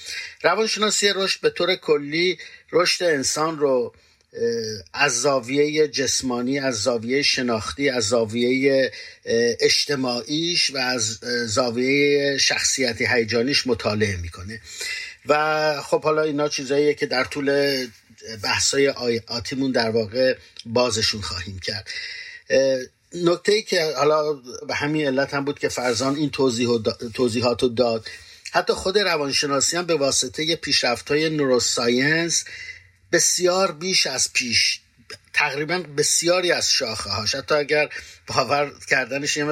[0.43, 2.37] روانشناسی رشد به طور کلی
[2.71, 3.93] رشد انسان رو
[4.93, 8.91] از زاویه جسمانی از زاویه شناختی از زاویه
[9.59, 14.61] اجتماعیش و از زاویه شخصیتی هیجانیش مطالعه می‌کنه.
[15.25, 17.87] و خب حالا اینا چیزاییه که در طول
[18.43, 18.87] بحثای
[19.27, 21.89] آتیمون در واقع بازشون خواهیم کرد.
[23.15, 24.33] نکته ای که حالا
[24.67, 26.29] به همین علت هم بود که فرزان این
[27.13, 28.07] توضیحات رو داد.
[28.51, 32.43] حتی خود روانشناسی هم به واسطه پیشرفت های نوروساینس
[33.11, 34.80] بسیار بیش از پیش
[35.33, 37.89] تقریبا بسیاری از شاخه هاش حتی اگر
[38.27, 39.45] باور کردنش یه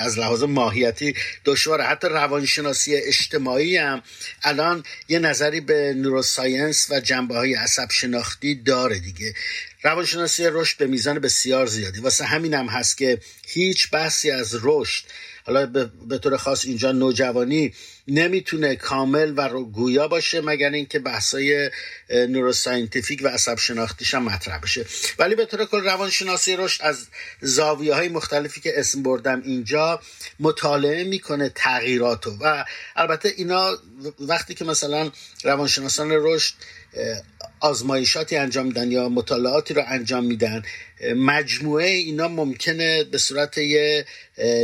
[0.00, 1.14] از لحاظ ماهیتی
[1.44, 1.84] دشواره.
[1.84, 4.02] حتی روانشناسی اجتماعی هم
[4.42, 9.34] الان یه نظری به نوروساینس و جنبه های عصب شناختی داره دیگه.
[9.82, 12.00] روانشناسی رشد به میزان بسیار زیادی.
[12.00, 15.04] واسه همین هم هست که هیچ بحثی از رشد
[15.44, 15.66] حالا
[16.08, 17.72] به طور خاص اینجا نوجوانی
[18.08, 21.70] نمی‌تونه کامل و گویا باشه مگر اینکه بحثای
[22.10, 24.86] نوروساینتیفیک و عصب شناختیش هم مطرح بشه.
[25.18, 27.06] ولی به طور کل روانشناسی رشد از
[27.40, 30.00] زاویه های مختلفی که اسم بردم اینجا
[30.40, 32.30] مطالعه می‌کنه تغییراتو.
[32.40, 32.64] و
[32.96, 33.78] البته اینا
[34.20, 35.10] وقتی که مثلا
[35.44, 36.54] روانشناسان رشد
[37.60, 40.62] آزمایشاتی انجام میدن یا مطالعاتی رو انجام میدن.
[41.16, 44.04] مجموعه اینا ممکنه به صورت یه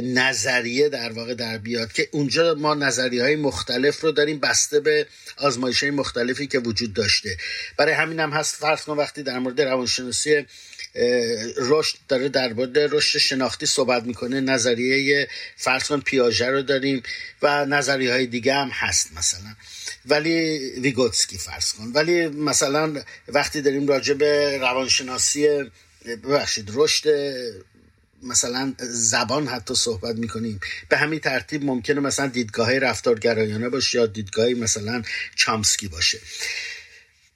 [0.02, 5.06] نظریه در واقع در بیاد که اونجا ما نظریه های مختلف رو داریم بسته به
[5.36, 7.36] آزمایش های مختلفی که وجود داشته.
[7.76, 10.46] برای همین هم هست فرض وقتی در مورد روانشناسی
[11.56, 14.40] رشد داره در مورد رشد شناختی صحبت می‌کنه.
[14.40, 17.02] نظریه فرض کن پیاژه رو داریم
[17.42, 19.54] و نظریه های دیگه هم هست مثلا.
[20.06, 21.92] ولی ویگوتسکی فرض کن.
[21.94, 25.48] ولی مثلا وقتی داریم راجع به روانشناسی
[26.06, 27.08] ببخشید رشد
[28.22, 30.60] مثلا زبان حتی صحبت می‌کنیم.
[30.88, 35.02] به همین ترتیب ممکنه مثلا دیدگاه رفتارگرایانه باشه یا دیدگاه مثلا
[35.34, 36.18] چامسکی باشه.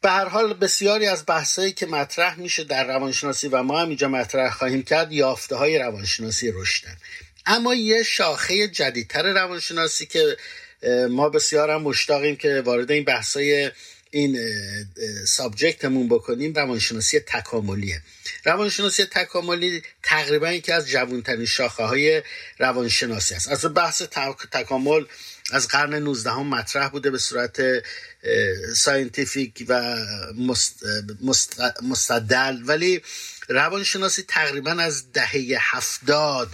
[0.06, 4.08] به هر حال بسیاری از بحثایی که مطرح میشه در روانشناسی و ما هم اینجا
[4.08, 6.96] مطرح خواهیم کرد یافته های روانشناسی رشدن.
[7.46, 10.36] اما یه شاخه جدیدتر روانشناسی که
[11.10, 13.70] ما بسیار هم مشتاقیم که وارد این بحثای
[14.10, 14.38] این
[15.26, 18.02] سابجکتمون بکنیم روانشناسی تکاملیه.
[18.44, 22.22] روانشناسی تکاملی تقریبا یکی از جوانترین شاخه های
[22.58, 23.48] روانشناسی است.
[23.48, 24.02] از بحث
[24.52, 25.04] تکامل
[25.52, 27.62] از قرن 19 هم مطرح بوده به صورت
[28.74, 29.96] scientific و
[31.82, 32.56] مستدل.
[32.66, 33.02] ولی
[33.48, 36.48] روانشناسی تقریبا از دهه هفتاد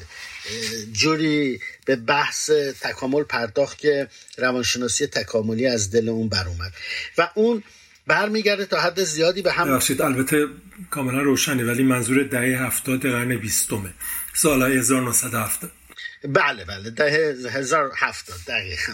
[0.93, 2.51] جوری به بحث
[2.81, 6.73] تکامل پرداخت که روانشناسی تکاملی از دل اون بر اومد.
[7.19, 7.63] و اون
[8.07, 10.47] برمیگرده تا حد زیادی به هم البته
[10.91, 13.95] کاملا روشنه ولی منظور دهه هفتاد قرن بیستمه.
[14.35, 15.71] سال 1970
[16.25, 18.93] بله بله ده هزار هفتاد دقیقا.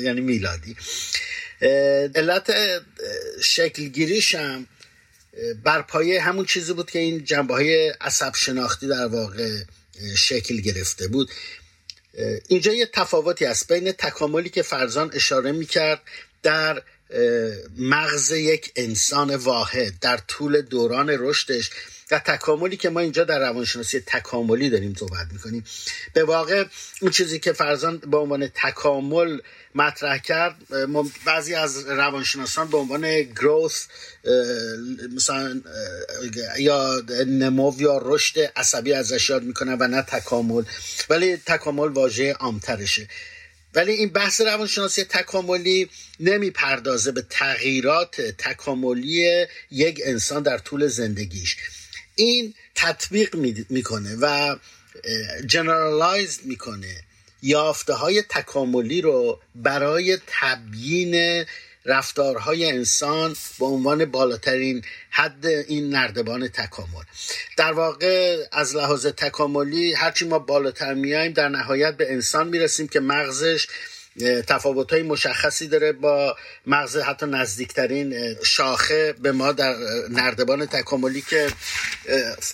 [0.00, 0.76] یعنی میلادی.
[2.14, 2.52] علت
[3.42, 4.66] شکلگیریش هم
[5.64, 9.62] بر پایه همون چیزی بود که این جنبه های عصب شناختی در واقع
[10.16, 11.30] شکل گرفته بود.
[12.48, 16.00] اینجا یه تفاوتی است بین تکاملی که فرزان اشاره می‌کرد
[16.42, 16.82] در
[17.78, 21.70] مغز یک انسان واحد در طول دوران رشدش.
[22.10, 25.64] و تکاملی که ما اینجا در روانشناسی تکاملی داریم صحبت می‌کنیم.
[26.12, 26.64] به واقع
[27.00, 29.38] اون چیزی که فرزان به عنوان تکامل
[29.74, 30.56] مطرح کرد
[31.24, 33.86] بعضی از روانشناسان به عنوان گروث
[35.16, 35.60] مثلا
[36.58, 40.62] یا نمو یا رشد عصبی ازش یاد می‌کنن و نه تکامل.
[41.10, 43.08] ولی تکامل واژه عامترشه.
[43.74, 45.90] ولی این بحث روانشناسی تکاملی
[46.20, 51.56] نمی‌پردازه به تغییرات تکاملی یک انسان در طول زندگیش.
[52.18, 53.34] این تطبیق
[53.70, 54.56] می‌کنه و
[55.46, 57.02] جنرالایز می‌کنه.
[57.42, 61.44] یافته های تکاملی رو برای تبیین
[61.84, 67.04] رفتارهای انسان به عنوان بالاترین حد این نردبان تکامل.
[67.56, 73.00] در واقع از لحاظ تکاملی هرچی ما بالاتر میایم در نهایت به انسان می‌رسیم که
[73.00, 73.66] مغزش
[74.46, 79.74] تفاوت های مشخصی داره با مغز حتی نزدیکترین شاخه به ما در
[80.10, 81.48] نردبان تکاملی که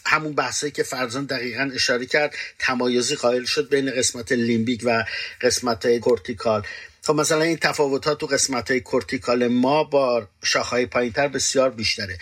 [0.07, 5.05] همون بحثی که فرزان دقیقا اشاره کرد تمایزی قائل شد بین قسمت limbic و
[5.41, 6.63] قسمت cortical.
[7.03, 11.71] خب مثلا این تفاوت ها تو قسمت های cortical ما با شاخه های پایینتر بسیار
[11.71, 12.19] بیشتره.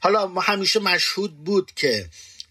[0.00, 2.06] حالا ما همیشه مشهود بود که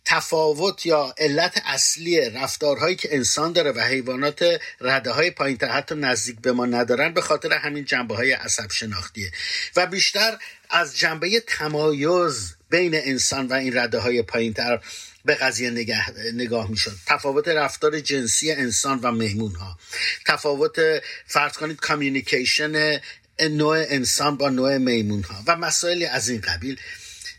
[0.10, 6.40] تفاوت یا علت اصلی رفتارهایی که انسان داره و حیوانات رده های پایین حتی نزدیک
[6.40, 9.32] به ما ندارن به خاطر همین جنبه های عصب شناختیه.
[9.76, 10.38] و بیشتر
[10.70, 14.80] از جنبه تمایز بین انسان و این رده های پایین تر
[15.26, 19.78] به قضیه نگاه, نگاه می شد تفاوت رفتار جنسی انسان و مهمون ها
[20.26, 20.80] تفاوت
[21.26, 23.00] فرض کنید کامیونیکیشن
[23.40, 26.80] نوع انسان با نوع میمون ها و مسائلی از این قبیل.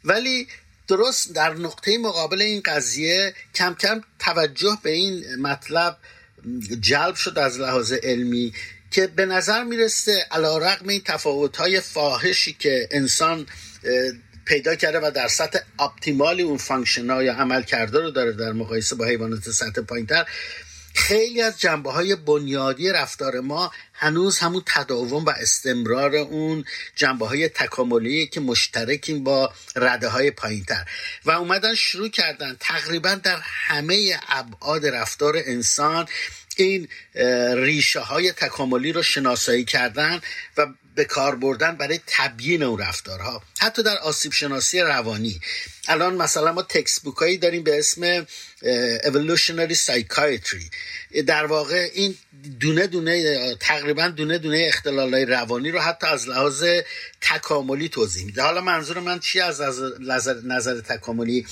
[0.04, 0.48] ولی
[0.88, 5.96] درست در نقطه مقابل این قضیه کم کم توجه به این مطلب
[6.80, 8.52] جلب شد از لحاظ علمی
[8.90, 13.46] که به نظر می‌رسه علی رغم این تفاوت های فاحشی که انسان
[14.44, 18.96] پیدا کرده و در سطح optimal ی اون function یا عملکرده رو داره در مقایسه
[18.96, 20.26] با حیوانات سطح پایینتر
[20.98, 26.64] خیلی از جنبه های بنیادی رفتار ما هنوز همون تداوم و استمرار اون
[26.96, 30.84] جنبه های تکاملی که مشترکیم با رده های پایین تر
[31.24, 36.06] و اومدن شروع کردن تقریبا در همه ابعاد رفتار انسان
[36.56, 36.88] این
[37.54, 40.20] ریشه های تکاملی رو شناسایی کردن
[40.56, 40.66] و
[40.98, 43.42] به کار بردن برای تبیین اون رفتارها.
[43.58, 45.40] حتی در آسیب شناسی روانی.
[45.88, 48.26] الان مثلا ما تکس بوک هایی داریم به اسم
[49.04, 50.64] evolutionary psychiatry.
[51.26, 52.14] در واقع این
[52.60, 56.64] دونه دونه تقریبا دونه دونه اختلال های روانی رو حتی از لحاظ
[57.20, 58.42] تکاملی توضیح میده.
[58.42, 59.60] حالا منظور من چی از
[60.00, 61.46] نظر, نظر تکاملی؟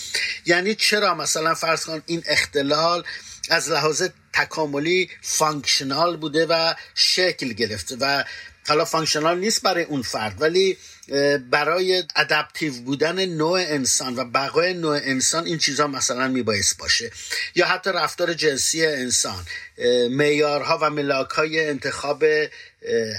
[0.46, 3.04] یعنی چرا مثلا فرض کن این اختلال
[3.50, 8.24] از لحاظ تکاملی functional بوده و شکل گرفته و
[8.68, 10.76] حالا functional نیست برای اون فرد ولی
[11.50, 17.10] برای adaptive بودن نوع انسان و بقای نوع انسان این چیزها مثلا میبایست باشه.
[17.54, 19.44] یا حتی رفتار جنسی انسان
[20.10, 22.24] معیارها و ملاک های انتخاب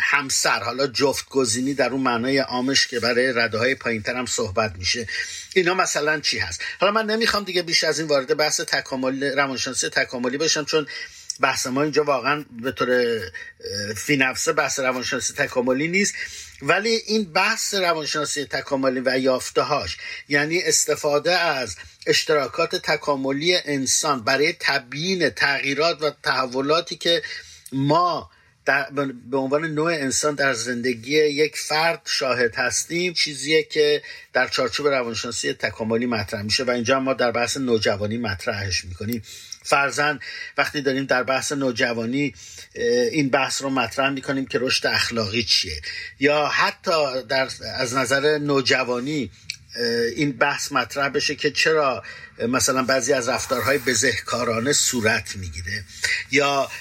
[0.01, 4.75] همسر حالا جفت گزینی در اون معنای عامش که برای رده های پایین هم صحبت
[4.77, 5.07] میشه.
[5.55, 9.89] اینا مثلا چی هست؟ حالا من نمی‌خوام دیگه بیش از این وارد بحث تکامل روانشناسی
[9.89, 10.87] تکاملی بشم چون
[11.41, 13.19] بحث ما اینجا واقعا به طور
[13.95, 16.15] فی نفسه بحث روانشناسی تکاملی نیست
[16.61, 19.97] ولی این بحث روانشناسی تکاملی و یافتهاش
[20.29, 21.75] یعنی استفاده از
[22.07, 27.21] اشتراکات تکاملی انسان برای تبیین تغییرات و تحولاتی که
[27.71, 28.29] ما
[29.29, 34.01] به عنوان نوع انسان در زندگی یک فرد شاهد هستیم چیزیه که
[34.33, 39.21] در چارچوب روانشناسی تکاملی مطرح میشه و اینجا ما در بحث نوجوانی مطرحش می‌کنیم.
[39.67, 40.19] فرزن
[40.57, 42.33] وقتی داریم در بحث نوجوانی
[43.11, 45.81] این بحث رو مطرح می‌کنیم که رشد اخلاقی چیه.
[46.19, 49.31] یا حتی در از نظر نوجوانی
[50.15, 52.03] این بحث مطرح بشه که چرا
[52.47, 55.83] مثلا بعضی از رفتارهای بزهکارانه صورت می‌گیره.
[56.31, 56.71] یا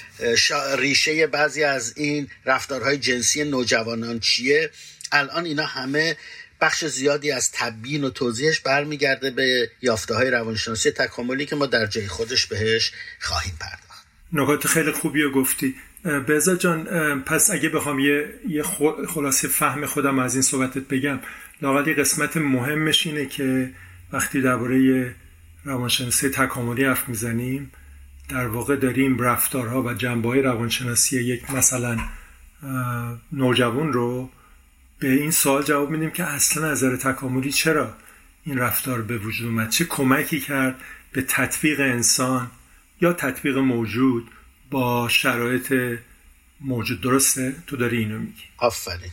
[0.77, 4.69] ریشه بعضی از این رفتارهای جنسی نوجوانان چیه؟
[5.11, 6.17] الان اینا همه
[6.61, 11.85] بخش زیادی از تبیین و توضیحش برمیگرده به یافته های روانشناسی تکاملی که ما در
[11.85, 14.07] جای خودش بهش خواهیم پرداخت.
[14.33, 15.75] نکات خیلی خوبی رو گفتی.
[16.05, 16.83] بزا جان
[17.23, 18.63] پس اگه بخوام یه, یه
[19.07, 21.19] خلاصه فهم خودم از این صحبتت بگم
[21.61, 23.71] لاقل قسمت مهمش اینه که
[24.13, 25.15] وقتی درباره
[25.63, 27.71] روانشناسی تکاملی حرف می‌زنیم
[28.29, 31.97] در واقع داریم رفتارها و جنبه های روانشناسی یک مثلا
[33.31, 34.29] نوجوان رو
[34.99, 37.95] به این سوال جواب میدیم که اصلا نظر تکاملی چرا
[38.43, 40.81] این رفتار به وجود اومد؟ چه کمکی کرد
[41.11, 42.51] به تطبیق انسان
[43.01, 44.31] یا تطبیق موجود
[44.71, 45.99] با شرایط
[46.61, 48.43] موجود؟ درسته؟ تو داری اینو میگی.
[48.57, 49.11] آفرین.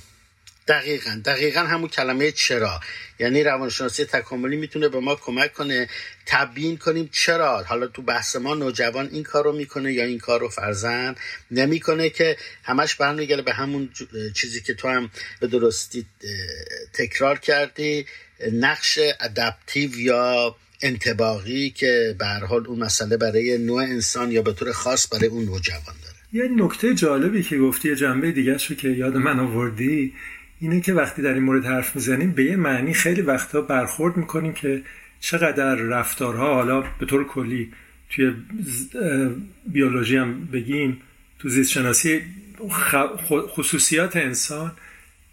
[0.69, 2.81] دقیقا دقیقا همون کلمه چرا.
[3.19, 5.89] یعنی روانشناسی تکاملی می‌تونه به ما کمک کنه
[6.27, 7.63] تبیین کنیم چرا.
[7.63, 11.15] حالا تو بحث ما نوجوان این کار رو می‌کنه یا این کار رو فرزن
[11.51, 13.91] نمی‌کنه که همش برمیگرده به همون
[14.37, 16.07] چیزی که تو هم به درستی
[16.93, 18.07] تکرار کردی
[18.53, 24.73] نقش ادپتیو یا انتباقی که به حال اون مسئله برای نوع انسان یا به طور
[24.73, 26.15] خاص برای اون نوجوان داره.
[26.33, 30.15] یه نکته جالبی که گفتی جنبه دیگه که یاد من آوردی
[30.65, 34.53] اینه که وقتی در این مورد حرف می‌زنیم به یه معنی خیلی وقتا برخورد می‌کنیم
[34.53, 34.83] که
[35.21, 37.73] چقدر رفتارها حالا به طور کلی
[38.11, 38.35] توی
[39.67, 41.01] بیولوژی هم بگیم
[41.39, 42.21] تو زیست شناسی
[43.31, 44.73] خصوصیات انسان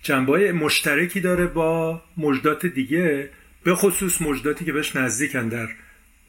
[0.04, 3.30] جنبه مشترکی داره با موجودات دیگه
[3.63, 5.67] به خصوص موجوداتی که بهش نزدیکن در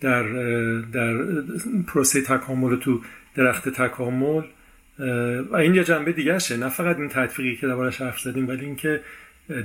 [0.00, 0.22] در
[0.92, 1.14] در
[1.86, 3.00] پروسه تکامل تو
[3.34, 4.42] درخت تکامل.
[5.50, 6.56] و این یه جنبه دیگه شه.
[6.56, 9.00] نه فقط این تطبیقی که دربارش حرف زدیم ولی اینکه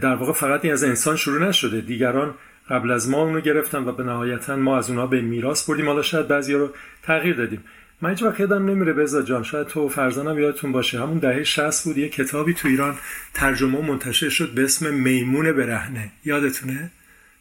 [0.01, 1.81] در واقع فقط این از انسان شروع نشده.
[1.81, 2.33] دیگران
[2.69, 5.85] قبل از ما اونو گرفتن و به نهایتا ما از اونها به میراث بردیم.
[5.85, 6.69] حالا شاید بعضی رو
[7.03, 7.63] تغییر دادیم.
[8.01, 11.01] من هیچ وقت یادم نمیره بزا جان شاید تو فرزانم یادتون باشه.
[11.01, 12.95] همون دهه 60 بود یه کتابی تو ایران
[13.33, 16.11] ترجمه منتشر شد به اسم میمون برهنه.
[16.25, 16.91] یادتونه؟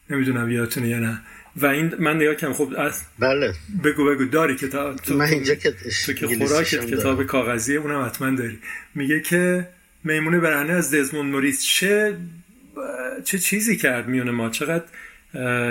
[0.09, 1.21] نمی‌دونم یادتونه یا نه.
[1.55, 3.53] و این من نگاه کنم خب از بله.
[3.83, 4.25] بگو بگو.
[4.25, 5.73] داری کتاب تو من اینجا که
[6.05, 8.59] تو که خوراکت کتاب کاغذی اونم حتما داری.
[8.95, 9.67] میگه که
[10.03, 12.17] میمون برهنه از دزموند موریس چه
[13.23, 14.85] چه چیزی کرد میونه ما؟ چقدر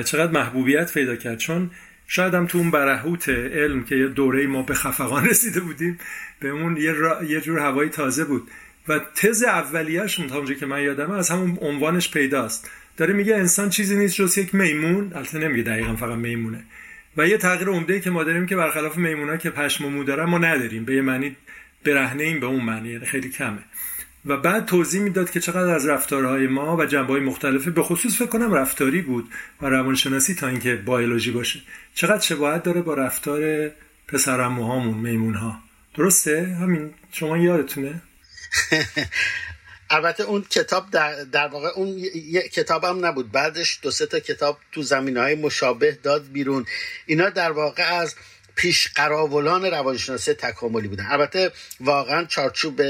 [0.02, 1.70] چقدر محبوبیت پیدا کرد؟ چون
[2.06, 5.98] شاید هم تو اون برهوت علم که یه دوره ما به خفقان رسیده بودیم
[6.40, 6.94] به اون یه,
[7.28, 8.50] یه جور هوایی تازه بود.
[8.88, 12.70] و تز اولیه‌شون تا که من یادمه از همون عنوانش پیداست.
[12.96, 15.12] داره میگه انسان چیزی نیست جز یک میمون.
[15.14, 16.64] البته نمیگه دقیقا فقط میمونه.
[17.16, 20.24] و یه تغییر عمده که ما داریم که برخلاف میمونا که پشم و مو دارن
[20.24, 20.84] ما نداریم.
[20.84, 21.36] به یه معنی
[21.84, 23.58] برهنه این به اون معنی یعنی خیلی کمه.
[24.26, 28.16] و بعد توضیح می‌داد که چقدر از رفتارهای ما و جنبه های مختلفه به خصوص
[28.16, 29.28] فکر کنم رفتاری بود
[29.62, 31.60] و روانشناسی تا اینکه بیولوژی باشه.
[31.94, 33.70] چقدر شباهت داره با رفتار
[34.08, 35.58] پسرموهامون میمون ها
[35.96, 38.02] درسته؟ همین شما یادتونه؟
[39.90, 43.32] البته اون کتاب در, در واقع اون یه کتاب هم نبود.
[43.32, 46.66] بعدش دو سه تا کتاب تو زمین های مشابه داد بیرون.
[47.06, 48.14] اینا در واقع از
[48.54, 51.06] پیش قراولان روانشناسی تکاملی بودن.
[51.08, 52.80] البته واقعا چارچوب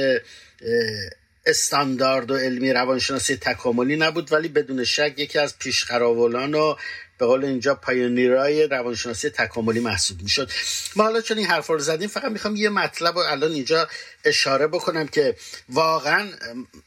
[1.46, 6.76] استاندارد و علمی روانشناسی تکاملی نبود ولی بدون شک یکی از پیشقراولان و
[7.18, 10.50] به قول اینجا پایونیرای روانشناسی تکاملی محسوب می‌شد.
[10.96, 13.88] ما حالا چون این حرفا رو زدیم فقط می‌خوام یه مطلب رو الان اینجا
[14.24, 15.36] اشاره بکنم که
[15.68, 16.28] واقعا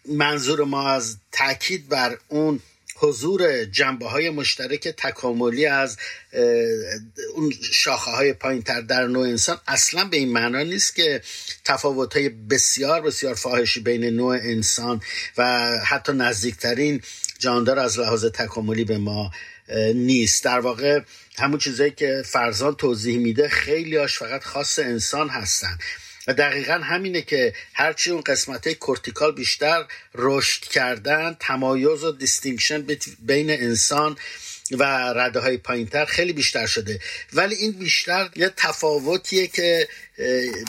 [0.06, 2.60] منظور ما از تاکید بر اون
[3.00, 5.98] حضور جنبه های مشترک تکاملی از
[7.36, 11.22] اون شاخه های پایین تر در نوع انسان اصلا به این معنا نیست که
[11.66, 15.02] تفاوت های بسیار بسیار فاحشی بین نوع انسان
[15.38, 17.02] و حتی نزدیکترین
[17.40, 19.32] جاندار از لحاظ تکاملی به ما
[19.96, 20.44] نیست.
[20.44, 21.00] در واقع
[21.38, 25.78] همون چیزایی که فرزان توضیح میده خیلی هاش فقط خاص انسان هستن.
[26.28, 32.88] و دقیقا همینه که هرچی اون قسمت cortical بیشتر رشد کردن تمایز و distinction
[33.20, 34.18] بین انسان
[34.72, 34.84] و
[35.16, 37.00] رده های پایینتر خیلی بیشتر شده.
[37.34, 39.88] ولی این بیشتر یه تفاوتیه که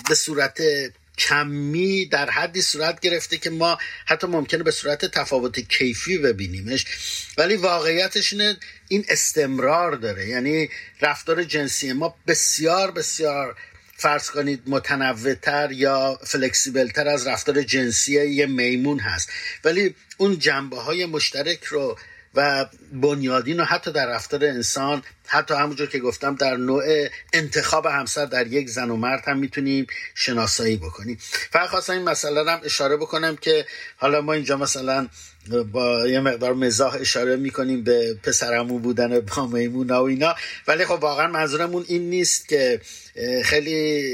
[0.08, 0.62] به صورت
[1.18, 6.84] کمی در حدی صورت گرفته که ما حتی ممکنه به صورت تفاوت کیفی ببینیمش.
[7.38, 8.56] ولی واقعیتش اینه
[8.90, 10.28] این استمرار داره.
[10.28, 10.68] یعنی
[11.00, 13.56] رفتار جنسی ما بسیار بسیار
[13.96, 19.30] فرض کنید متنوعتر یا فلکسیبلتر از رفتار جنسی یه میمون هست.
[19.64, 21.98] ولی اون جنبه های مشترک رو
[22.34, 26.84] و بنیادین و حتی در رفتار انسان حتی همونجور که گفتم در نوع
[27.32, 31.18] انتخاب همسر در یک زن و مرد هم می‌تونیم شناسایی بکنیم.
[31.50, 35.08] فقط خواستم این مسئله هم اشاره بکنم که حالا ما اینجا مثلا
[35.72, 40.34] با یه مقدار مزاح اشاره می‌کنیم به پسرمو بودن با میمونا و اینا.
[40.68, 42.80] ولی خب واقعا منظورمون این نیست که
[43.44, 44.04] خیلی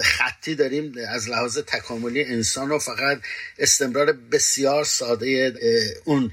[0.00, 3.18] خطی داریم از لحاظ تکاملی انسان رو فقط
[3.58, 5.54] استمرار بسیار ساده
[6.04, 6.30] اون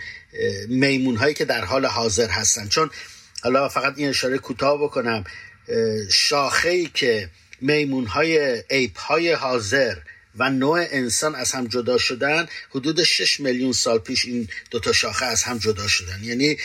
[0.67, 2.67] میمون هایی که در حال حاضر هستن.
[2.67, 2.89] چون
[3.43, 5.23] حالا فقط این اشاره کوتاه بکنم
[6.09, 7.29] شاخه ای که
[7.61, 9.95] میمون های ایپ های حاضر
[10.37, 15.25] و نوع انسان از هم جدا شدن حدود 6 میلیون سال پیش این دوتا شاخه
[15.25, 16.23] از هم جدا شدن.
[16.23, 16.57] یعنی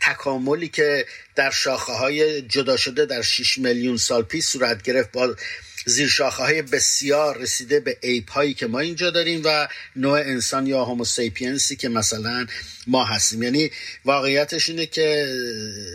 [0.00, 5.36] تکاملی که در شاخه های جدا شده در 6 میلیون سال پیش صورت گرفت با
[5.84, 10.66] زیر شاخه های بسیار رسیده به ape هایی که ما اینجا داریم و نوع انسان
[10.66, 12.46] یا Homo sapiens ی که مثلا
[12.86, 13.42] ما هستیم.
[13.42, 13.70] یعنی
[14.04, 15.26] واقعیتش اینه که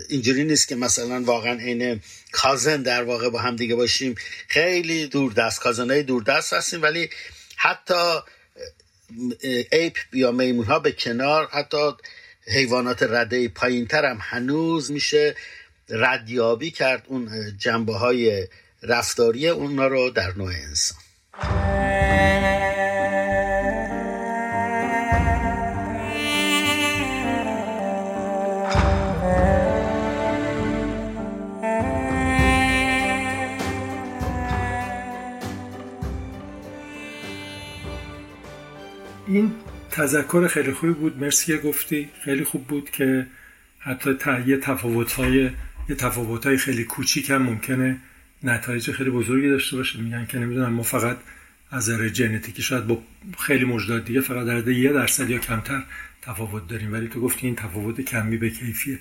[0.08, 2.00] اینجوری نیست که مثلا واقعا عین
[2.32, 4.14] cousin در واقع با هم دیگه باشیم.
[4.48, 7.10] خیلی دوردست cousin های دوردست هستیم ولی
[7.56, 8.18] حتی
[9.72, 11.92] ape یا میمون ها به کنار حتی
[12.46, 15.34] حیوانات رده پایین تر هم هنوز میشه
[15.88, 18.46] ردیابی کرد اون جنبه های
[18.82, 20.98] رفتاری اونا رو در نوع انسان.
[39.26, 39.54] این
[39.90, 41.18] تذکر خیلی خوبی بود.
[41.18, 42.10] مرسی که گفتی.
[42.24, 43.26] خیلی خوب بود که
[43.78, 44.10] حتی
[44.46, 45.50] یه تفاوت های
[45.88, 48.00] یه تفاوت های خیلی کوچیک هم ممکنه
[48.42, 50.00] نتایج خیلی بزرگی داشته باشه.
[50.00, 51.16] میگن که نمی‌دونم ما فقط
[51.70, 53.02] از نظر ژنتیکی شاید با
[53.38, 55.82] خیلی موجودات دیگه فقط در یه درصد یا کمتر
[56.22, 56.92] تفاوت داریم.
[56.92, 58.98] ولی تو گفتی این تفاوت کمی به کیفیه.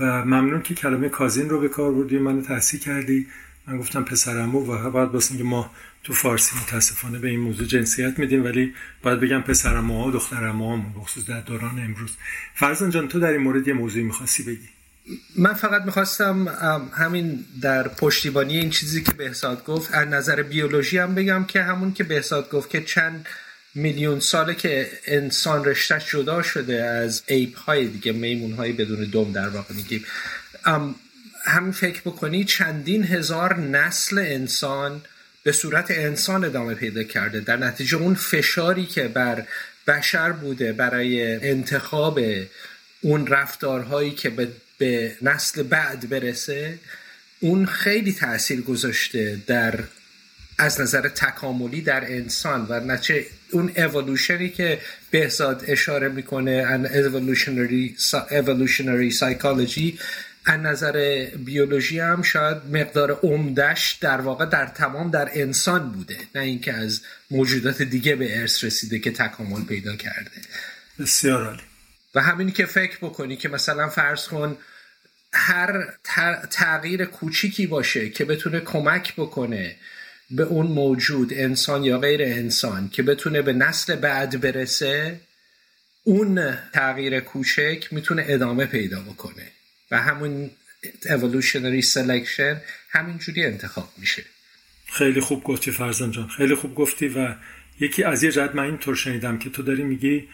[0.00, 3.26] و ممنون که کلمه کازین رو به کار بردی منو تحصیل کردی.
[3.66, 5.70] من گفتم پسرمو و بعد واسه اینکه ما
[6.04, 11.26] تو فارسی متاسفانه به این موضوع جنسیت میدیم ولی باید بگم پسرمو و دخترمو بخصوص
[11.26, 12.16] در دوران امروز.
[12.54, 14.68] فرزان جان تو در این مورد یه موضوعی می‌خواستی بگی.
[15.36, 16.48] من فقط می‌خواستم
[16.92, 21.92] همین در پشتیبانی این چیزی که بهزاد گفت از نظر بیولوژی هم بگم که همون
[21.92, 23.26] که بهزاد گفت که چند
[23.74, 29.32] میلیون ساله که انسان رشتش جدا شده از ایپ های دیگه میمون های بدون دوم
[29.32, 30.04] در واقع میگیم.
[31.44, 35.00] همین فکر بکنی چندین هزار نسل انسان
[35.42, 37.40] به صورت انسان ادامه پیدا کرده.
[37.40, 39.46] در نتیجه اون فشاری که بر
[39.86, 42.20] بشر بوده برای انتخاب
[43.00, 44.48] اون رفتارهایی که به
[44.78, 46.78] به نسل بعد برسه
[47.40, 49.84] اون خیلی تاثیر گذاشته در
[50.58, 58.00] از نظر تکاملی در انسان و نچه اون اولوشنی که بهزاد اشاره می‌کنه ان evolutionary,
[58.30, 59.98] evolutionary psychology
[60.46, 66.42] از نظر بیولوژی هم شاید مقدار عمدش در واقع در تمام در انسان بوده نه
[66.42, 67.00] اینکه از
[67.30, 70.30] موجودات دیگه به ارث رسیده که تکامل پیدا کرده.
[70.98, 71.73] بسیار عالی.
[72.14, 74.56] و همینی که فکر بکنی که مثلا فرض کن
[75.32, 75.84] هر
[76.50, 79.76] تغییر کوچیکی باشه که بتونه کمک بکنه
[80.30, 85.20] به اون موجود انسان یا غیر انسان که بتونه به نسل بعد برسه
[86.04, 89.46] اون تغییر کوچک می‌تونه ادامه پیدا بکنه
[89.90, 90.50] و همون
[91.02, 92.56] evolutionary selection
[92.90, 94.24] همینجوری انتخاب میشه.
[94.92, 97.34] خیلی خوب گفتی فرزان جان خیلی خوب گفتی و
[97.80, 100.28] یکی از یه جهت من اینطور شنیدم که تو داری میگی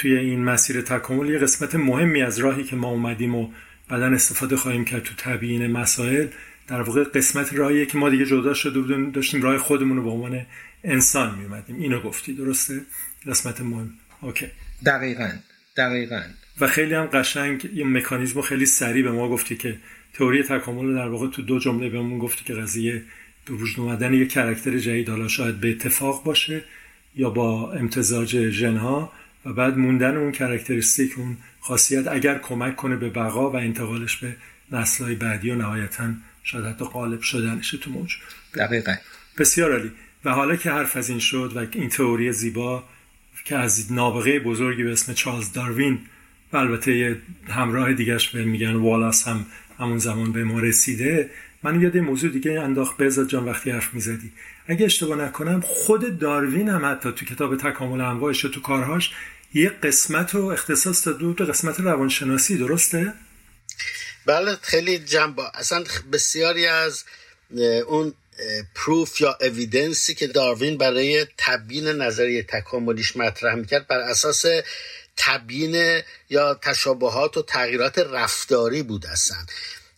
[0.00, 3.50] توی این مسیر تکامل یه قسمت مهمی از راهی که ما اومدیم و
[3.88, 6.26] بعدا استفاده خواهیم کرد تو تبیین مسائل.
[6.68, 10.10] در واقع قسمت راهیه که ما دیگه جدا شده بودیم داشتیم راه خودمون رو به
[10.10, 10.46] عنوان
[10.84, 12.80] انسان می اومدیم اینو گفتی درسته؟
[13.26, 13.90] قسمت مهم.
[14.20, 14.46] اوکی.
[14.86, 15.30] دقیقا
[15.76, 16.22] دقیقا.
[16.60, 19.76] و خیلی هم قشنگ یه مکانیزم خیلی سریع به ما گفتی که
[20.14, 23.02] تئوری تکامل رو در واقع تو دو جمله بهمون گفتی که قضیه
[23.44, 26.64] به وجود اومدن یه character جدید حالا شاید به اتفاق باشه
[27.16, 29.12] یا با امتزاج ژنها.
[29.44, 34.36] و بعد موندن اون characteristic اون خاصیت اگر کمک کنه به بقا و انتقالش به
[34.72, 36.12] نسلهای بعدی و نهایتا
[36.42, 38.16] شاید حتی غالب شدنش تو نوع.
[38.54, 38.94] دقیقا.
[39.38, 39.90] بسیار عالی.
[40.24, 42.84] و حالا که حرف از این شد و این تئوری زیبا
[43.44, 45.98] که از نابغه بزرگی به اسم چارلز داروین
[46.52, 47.16] و البته یه
[47.48, 49.46] همراه دیگرش به میگن والاس هم
[49.78, 51.30] همون زمان به ما رسیده
[51.62, 52.96] من یاد موضوع دیگه انداخت.
[52.96, 54.32] بزاد جان وقتی حرف می‌زدی.
[54.66, 59.10] اگه اشتباه نکنم خود داروین هم حتی تو کتاب تکامل انواعش تو کارهاش
[59.54, 63.12] یه قسمت رو اختصاص داده به قسمت روانشناسی درسته؟
[64.26, 67.04] بله خیلی جنبا اصلا بسیاری از
[67.86, 68.14] اون
[68.74, 74.44] پروف یا اویدنسی که داروین برای تبیین نظریه تکاملیش مطرح می‌کرد بر اساس
[75.16, 79.38] تبیین یا تشابهات و تغییرات رفتاری بود اصلا.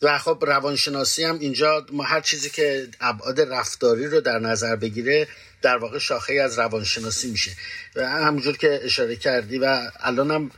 [0.03, 5.28] و خب روانشناسی هم اینجا ما هر چیزی که ابعاد رفتاری رو در نظر بگیره
[5.62, 7.50] در واقع شاخه از روانشناسی میشه.
[7.96, 10.50] و همونجور که اشاره کردی و الانم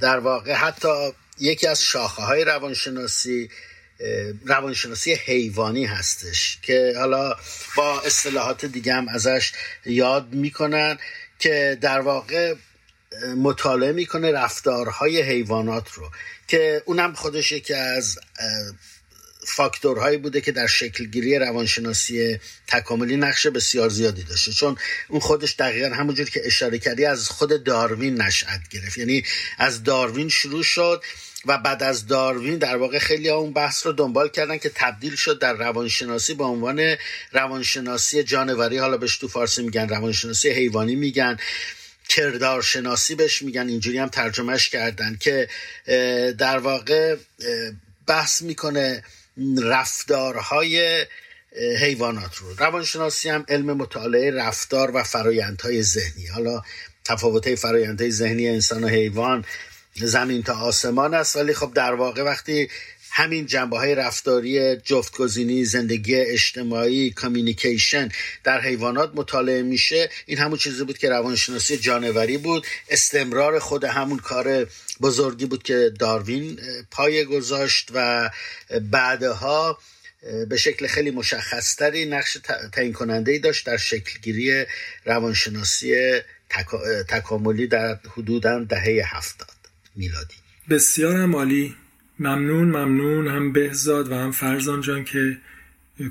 [0.00, 3.50] در واقع حتی یکی از شاخه های روانشناسی
[4.46, 7.36] روانشناسی حیوانی هستش که حالا
[7.76, 9.52] با اصطلاحات دیگه هم ازش
[9.86, 10.98] یاد می‌کنن
[11.38, 12.54] که در واقع
[13.36, 16.10] مطالعه می‌کنه رفتارهای حیوانات رو.
[16.50, 18.18] که اونم خودش یکی از
[19.46, 24.52] فاکتورهایی بوده که در شکلگیری روانشناسی تکاملی نقش بسیار زیادی داشته.
[24.52, 24.76] چون
[25.08, 28.98] اون خودش دقیقا همونجور که اشاره کردی از خود داروین نشأت گرفت.
[28.98, 29.24] یعنی
[29.58, 31.02] از داروین شروع شد
[31.46, 35.16] و بعد از داروین در واقع خیلی ها اون بحث رو دنبال کردن که تبدیل
[35.16, 36.96] شد در روانشناسی به عنوان
[37.32, 38.78] روانشناسی جانوری.
[38.78, 41.36] حالا بهش تو فارسی میگن روانشناسی حیوانی میگن.
[42.10, 45.48] کردارشناسی بهش میگن اینجوری هم ترجمهش کردن که
[46.38, 47.16] در واقع
[48.06, 49.02] بحث می‌کنه
[49.62, 51.06] رفتارهای
[51.80, 52.54] حیوانات رو.
[52.58, 56.26] روانشناسی هم علم مطالعه رفتار و فرایندهای ذهنی.
[56.26, 56.62] حالا
[57.04, 59.44] تفاوت فرایندهای ذهنی انسان و حیوان
[59.96, 62.68] زمین تا آسمان است ولی خب در واقع وقتی
[63.10, 68.08] همین جنبه های رفتاری جفتگزینی زندگی اجتماعی کامیونیکیشن
[68.44, 70.10] در حیوانات مطالعه میشه.
[70.26, 72.66] این همون چیزی بود که روانشناسی جانوری بود.
[72.88, 74.66] استمرار خود همون کار
[75.00, 78.30] بزرگی بود که داروین پای گذاشت و
[78.90, 79.78] بعدها
[80.48, 82.38] به شکل خیلی مشخصتری نقش
[82.72, 84.64] تعیین کننده ای داشت در شکلگیری
[85.04, 86.20] روانشناسی
[87.08, 89.56] تکاملی در حدودا دهه هفتاد
[89.96, 90.34] میلادی.
[90.70, 91.76] بسیار عالی.
[92.20, 93.28] ممنون ممنون.
[93.28, 95.36] هم بهزاد و هم فرزان جان که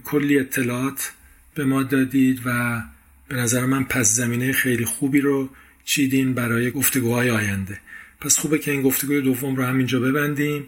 [0.03, 1.11] کلی اطلاعات
[1.55, 2.81] به ما دادید و
[3.27, 5.49] به نظر من پس زمینه خیلی خوبی رو
[5.85, 7.79] چیدین برای گفتگوهای آینده.
[8.21, 10.67] پس خوبه که این گفتگوی دوم رو همینجا ببندیم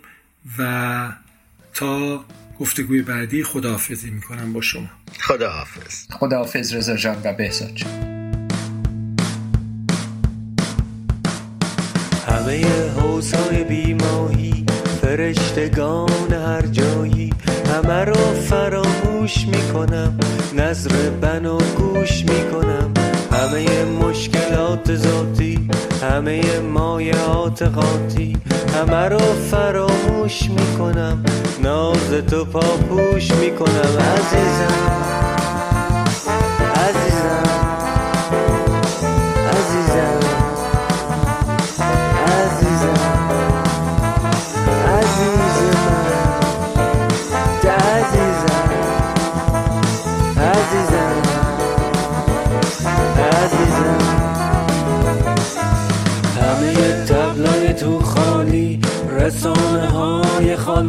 [0.58, 1.12] و
[1.74, 2.26] تا
[2.60, 4.90] گفتگوی بعدی خداحافظی می‌کنم با شما.
[5.20, 6.06] خداحافظ.
[6.12, 7.92] خداحافظ رضا جان و بهزاد جان.
[12.28, 14.71] همه حوزهای بیماهی
[15.12, 17.30] فرشتگان هر جایی
[17.74, 18.14] همه رو
[18.50, 20.18] فراموش می‌کنم
[20.58, 22.94] نظر بنا گوش می‌کنم.
[23.32, 25.70] همه مشکلات ذاتی
[26.02, 28.38] همه مایعات قاطی
[28.76, 29.20] همه رو
[29.52, 31.24] فراموش می‌کنم.
[31.64, 33.98] ناز تو پاپوش می‌کنم.
[34.16, 35.41] عزیزم.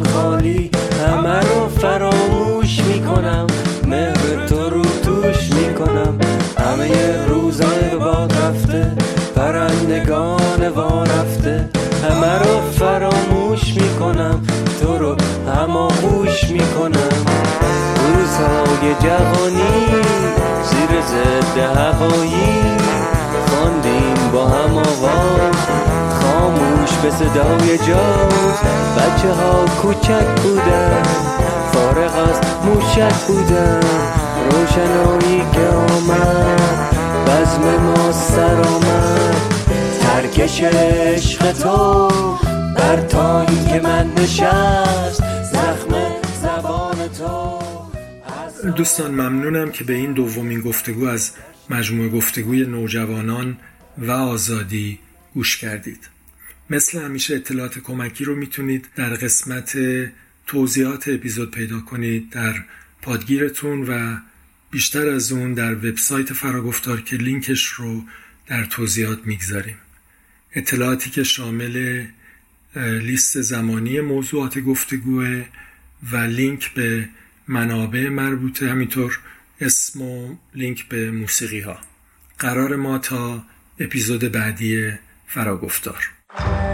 [0.01, 0.71] های خالی
[1.07, 3.47] همه رو فراموش می‌کنم.
[3.87, 6.17] مهر تو رو توش می‌کنم.
[6.59, 6.91] همه
[7.27, 8.91] روزای باد رفته
[9.35, 11.69] پرندگان وا رفته.
[12.09, 14.41] همه رو فراموش می‌کنم.
[14.81, 15.15] تو رو
[15.57, 17.13] هماغوش می‌کنم.
[18.07, 19.73] روزهای جوانی
[20.63, 22.63] زیر ضد هوایی.
[23.47, 26.02] خواندیم با هم آواز.
[26.85, 28.59] خاموش به صدای جاز
[28.97, 31.03] بچه ها کوچک بودن
[31.73, 33.79] فارغ از موشک بودن.
[34.51, 36.95] روشنایی که آمد
[37.27, 39.35] بزم ما سر آمد.
[40.01, 42.07] ترکش عشق تو
[42.75, 45.23] بر تایی که من نشست.
[45.43, 45.95] زخم
[46.41, 51.31] زبان تو دوستان ممنونم که به این دومین گفتگو از
[51.69, 53.57] مجموعه گفتگوی نوجوانان
[53.97, 54.99] و آزادی
[55.33, 56.09] گوش کردید.
[56.69, 59.77] مثل همیشه اطلاعات کمکی رو می‌تونید در قسمت
[60.47, 62.63] توضیحات اپیزود پیدا کنید در
[63.01, 64.17] پادگیرتون و
[64.71, 68.03] بیشتر از اون در وبسایت فراگفتار که لینکش رو
[68.47, 69.77] در توضیحات می‌گذاریم.
[70.55, 72.05] اطلاعاتی که شامل
[72.75, 75.45] لیست زمانی موضوعات گفتگوه
[76.11, 77.09] و لینک به
[77.47, 79.19] منابع مربوطه همینطور
[79.61, 81.79] اسم و لینک به موسیقی ها
[82.39, 83.43] قرار ما تا
[83.79, 84.91] اپیزود بعدی
[85.27, 86.22] فراگفتار.
[86.35, 86.72] Thank.